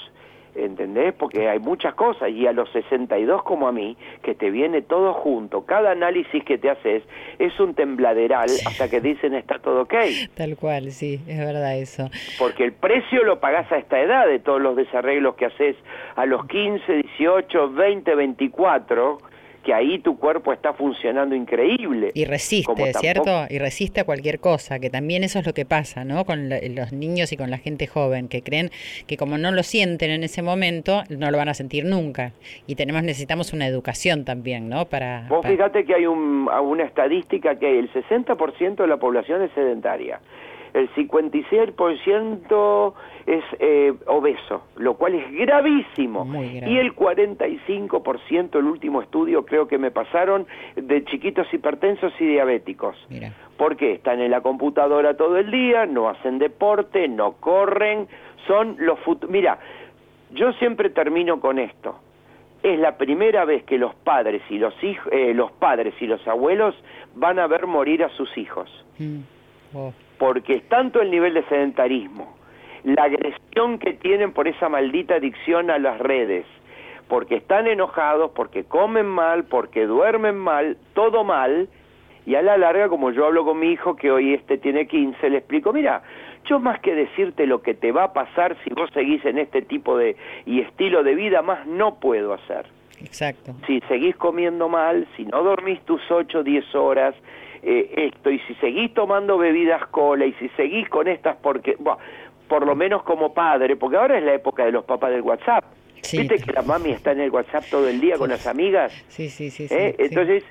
[0.55, 1.13] ¿entendés?
[1.13, 5.13] Porque hay muchas cosas y a los 62 como a mí, que te viene todo
[5.13, 7.03] junto, cada análisis que te haces
[7.39, 9.95] es un tembladeral hasta que dicen está todo ok.
[10.35, 12.09] Tal cual, sí, es verdad eso.
[12.39, 15.75] Porque el precio lo pagás a esta edad de todos los desarreglos que haces
[16.15, 19.17] a los 15, 18, 20, 24
[19.65, 22.11] que ahí tu cuerpo está funcionando increíble.
[22.13, 23.45] Y resiste, ¿cierto?
[23.49, 26.23] Y resiste a cualquier cosa, que también eso es lo que pasa, ¿no?
[26.23, 28.69] Con los niños y con la gente joven, que creen
[29.07, 32.31] que como no lo sienten en ese momento, no lo van a sentir nunca.
[32.67, 34.85] Y tenemos necesitamos una educación también, ¿no?
[34.85, 39.51] Para, Vos fíjate que hay un, una estadística que el 60% de la población es
[39.53, 40.19] sedentaria
[40.75, 42.93] el 56%
[43.25, 46.27] es eh, obeso, lo cual es gravísimo.
[46.43, 50.45] Y el 45%, el último estudio creo que me pasaron,
[50.75, 52.97] de chiquitos hipertensos y diabéticos.
[53.09, 53.31] Mira.
[53.57, 58.09] Porque están en la computadora todo el día, no hacen deporte, no corren,
[58.45, 59.31] son los futuros.
[59.31, 59.57] Mira,
[60.33, 61.99] yo siempre termino con esto.
[62.63, 66.27] Es la primera vez que los padres y los hijos, eh, los padres y los
[66.27, 66.75] abuelos
[67.15, 68.69] van a ver morir a sus hijos.
[68.99, 69.19] Mm.
[69.73, 72.35] Oh porque es tanto el nivel de sedentarismo,
[72.83, 76.45] la agresión que tienen por esa maldita adicción a las redes,
[77.07, 81.67] porque están enojados, porque comen mal, porque duermen mal, todo mal,
[82.25, 85.29] y a la larga, como yo hablo con mi hijo, que hoy este tiene 15,
[85.29, 86.01] le explico, mira,
[86.45, 89.61] yo más que decirte lo que te va a pasar si vos seguís en este
[89.61, 92.65] tipo de y estilo de vida, más no puedo hacer.
[93.01, 93.53] Exacto.
[93.67, 97.15] Si seguís comiendo mal, si no dormís tus 8 o 10 horas,
[97.65, 101.99] eh, esto, y si seguís tomando bebidas cola, y si seguís con estas, porque, bueno,
[102.47, 105.65] por lo menos como padre, porque ahora es la época de los papás del WhatsApp.
[105.95, 108.93] ¿Viste que la mami está en el WhatsApp todo el día con las amigas?
[109.07, 109.67] Sí, sí, sí.
[109.71, 109.95] ¿Eh?
[109.97, 110.43] Entonces,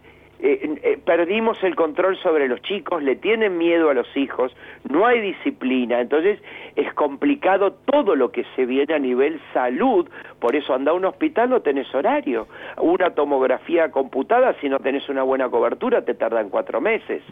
[0.47, 4.55] eh, eh, perdimos el control sobre los chicos, le tienen miedo a los hijos,
[4.87, 6.39] no hay disciplina, entonces
[6.77, 10.07] es complicado todo lo que se viene a nivel salud,
[10.41, 15.09] por eso anda a un hospital no tenés horario, una tomografía computada si no tenés
[15.09, 17.23] una buena cobertura te tardan cuatro meses,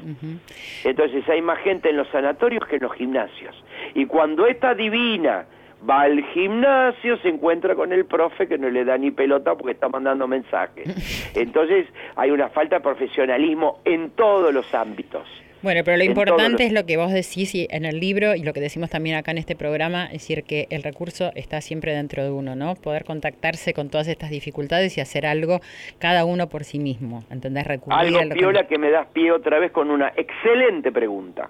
[0.82, 5.44] entonces hay más gente en los sanatorios que en los gimnasios, y cuando esta divina
[5.88, 9.72] va al gimnasio, se encuentra con el profe que no le da ni pelota porque
[9.72, 11.32] está mandando mensajes.
[11.34, 15.26] Entonces hay una falta de profesionalismo en todos los ámbitos.
[15.62, 18.60] Bueno, pero lo importante es lo que vos decís en el libro y lo que
[18.60, 22.32] decimos también acá en este programa, es decir, que el recurso está siempre dentro de
[22.32, 22.74] uno, ¿no?
[22.74, 25.60] Poder contactarse con todas estas dificultades y hacer algo
[26.00, 27.64] cada uno por sí mismo, ¿entendés?
[27.64, 31.48] Recurrir algo, Piola, que me das pie otra vez con una excelente pregunta.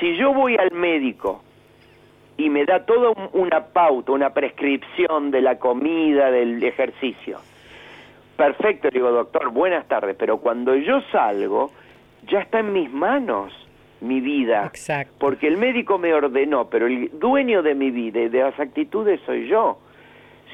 [0.00, 1.42] Si yo voy al médico
[2.36, 7.38] y me da toda una pauta, una prescripción de la comida, del ejercicio.
[8.36, 11.70] Perfecto, digo, doctor, buenas tardes, pero cuando yo salgo,
[12.26, 13.52] ya está en mis manos
[14.00, 14.66] mi vida.
[14.66, 15.14] Exacto.
[15.18, 19.20] Porque el médico me ordenó, pero el dueño de mi vida y de las actitudes
[19.24, 19.78] soy yo.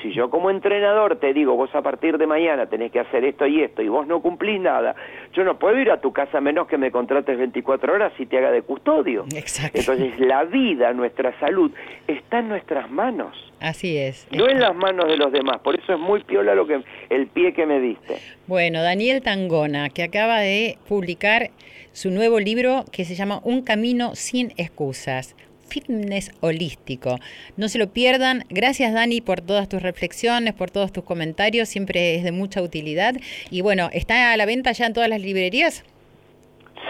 [0.03, 3.47] Si yo como entrenador te digo, vos a partir de mañana tenés que hacer esto
[3.47, 4.95] y esto, y vos no cumplís nada,
[5.33, 8.39] yo no puedo ir a tu casa menos que me contrates 24 horas y te
[8.39, 9.25] haga de custodio.
[9.35, 9.79] Exacto.
[9.79, 11.73] Entonces la vida, nuestra salud,
[12.07, 13.37] está en nuestras manos.
[13.61, 14.29] Así es.
[14.31, 15.59] No en las manos de los demás.
[15.59, 16.81] Por eso es muy piola lo que
[17.11, 18.19] el pie que me diste.
[18.47, 21.51] Bueno, Daniel Tangona, que acaba de publicar
[21.93, 25.35] su nuevo libro que se llama Un camino sin excusas
[25.69, 27.19] fitness holístico.
[27.57, 28.45] No se lo pierdan.
[28.51, 31.69] Gracias Dani por todas tus reflexiones, por todos tus comentarios.
[31.69, 33.15] Siempre es de mucha utilidad.
[33.51, 35.85] Y bueno, ¿está a la venta ya en todas las librerías?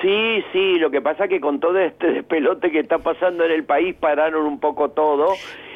[0.03, 3.65] Sí, sí, lo que pasa que con todo este despelote que está pasando en el
[3.65, 5.35] país pararon un poco todo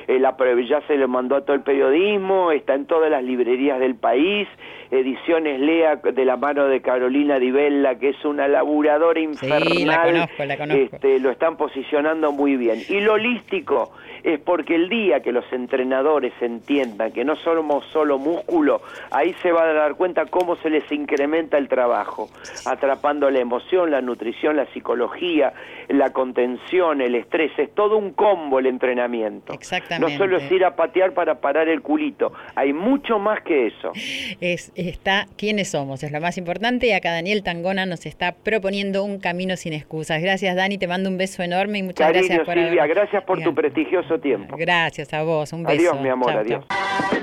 [0.09, 0.37] eh, la,
[0.69, 4.49] ya se lo mandó a todo el periodismo, está en todas las librerías del país,
[4.93, 9.85] Ediciones Lea de la mano de Carolina Di Bella, que es una laburadora infernal, sí,
[9.87, 10.83] la conozco, la conozco.
[10.83, 12.79] Este, lo están posicionando muy bien.
[12.91, 18.19] Y lo holístico es porque el día que los entrenadores entiendan que no somos solo
[18.19, 22.29] músculo, ahí se va a dar cuenta cómo se les incrementa el trabajo,
[22.67, 25.55] atrapando la emoción, la nutrición, la psicología,
[25.89, 29.55] la contención, el estrés, es todo un combo el entrenamiento.
[29.55, 30.13] Exactamente.
[30.13, 33.93] No solo es ir a patear para parar el culito, hay mucho más que eso.
[34.41, 39.05] Es, está quiénes somos, es lo más importante y acá Daniel Tangona nos está proponiendo
[39.05, 40.23] un camino sin excusas.
[40.23, 43.55] Gracias Dani, te mando un beso enorme y muchas gracias por Silvia, gracias por tu
[43.55, 44.57] prestigioso tiempo.
[44.57, 45.75] Gracias a vos, un beso.
[45.75, 46.65] Adiós mi amor, adiós.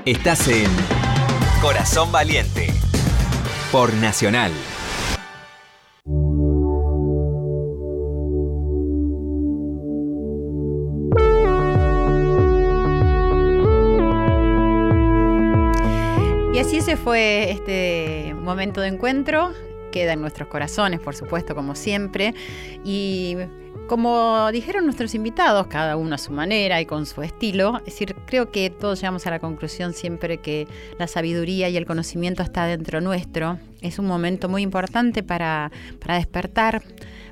[0.06, 0.70] Estás en
[1.62, 2.68] Corazón Valiente
[3.72, 4.52] por Nacional.
[16.70, 19.54] Así se fue este momento de encuentro.
[19.92, 22.36] Queda en nuestros corazones, por supuesto, como siempre.
[22.86, 23.38] Y
[23.88, 28.16] como dijeron nuestros invitados, cada uno a su manera y con su estilo, es decir,
[28.28, 30.68] creo que todos llegamos a la conclusión siempre que
[31.00, 33.58] la sabiduría y el conocimiento está dentro nuestro.
[33.82, 36.84] Es un momento muy importante para, para despertar,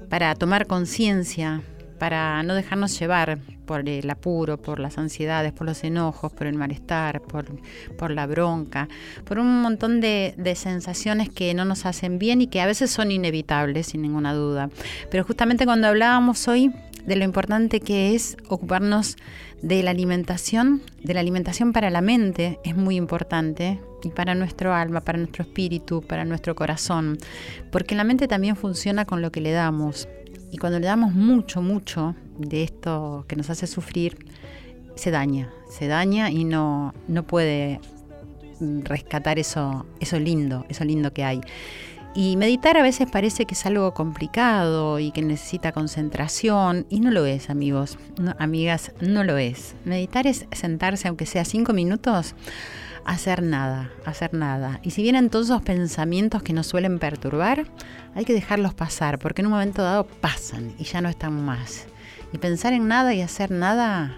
[0.10, 1.62] para tomar conciencia,
[1.98, 6.56] para no dejarnos llevar por el apuro, por las ansiedades, por los enojos, por el
[6.56, 7.46] malestar, por,
[7.98, 8.88] por la bronca,
[9.26, 12.92] por un montón de, de, sensaciones que no nos hacen bien y que a veces
[12.92, 14.70] son inevitables, sin ninguna duda.
[15.12, 16.72] Pero justamente cuando hablábamos hoy
[17.06, 19.18] de lo importante que es ocuparnos
[19.62, 24.74] de la alimentación, de la alimentación para la mente, es muy importante, y para nuestro
[24.74, 27.18] alma, para nuestro espíritu, para nuestro corazón,
[27.72, 30.08] porque la mente también funciona con lo que le damos.
[30.52, 34.18] Y cuando le damos mucho, mucho de esto que nos hace sufrir,
[34.96, 37.80] se daña, se daña y no, no puede
[38.60, 41.42] rescatar eso, eso lindo, eso lindo que hay.
[42.16, 47.12] Y meditar a veces parece que es algo complicado y que necesita concentración, y no
[47.12, 48.00] lo es, amigos,
[48.40, 49.76] amigas, no lo es.
[49.86, 52.34] Meditar es sentarse, aunque sea cinco minutos,
[53.08, 54.80] hacer nada, hacer nada.
[54.84, 57.66] Y si vienen todos esos pensamientos que nos suelen perturbar,
[58.14, 61.86] hay que dejarlos pasar, porque en un momento dado pasan y ya no están más.
[62.34, 64.18] Y pensar en nada y hacer nada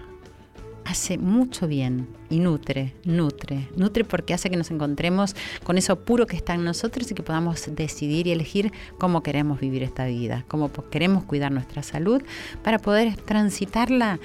[0.84, 6.26] hace mucho bien y nutre, nutre, nutre porque hace que nos encontremos con eso puro
[6.26, 10.44] que está en nosotros y que podamos decidir y elegir cómo queremos vivir esta vida,
[10.48, 12.22] cómo queremos cuidar nuestra salud
[12.64, 14.18] para poder transitarla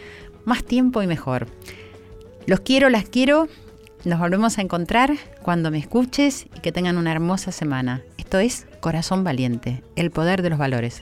[0.43, 1.47] más tiempo y mejor.
[2.47, 3.47] Los quiero, las quiero
[4.05, 8.01] nos volvemos a encontrar cuando me escuches y que tengan una hermosa semana.
[8.17, 11.01] Esto es Corazón Valiente, el poder de los valores.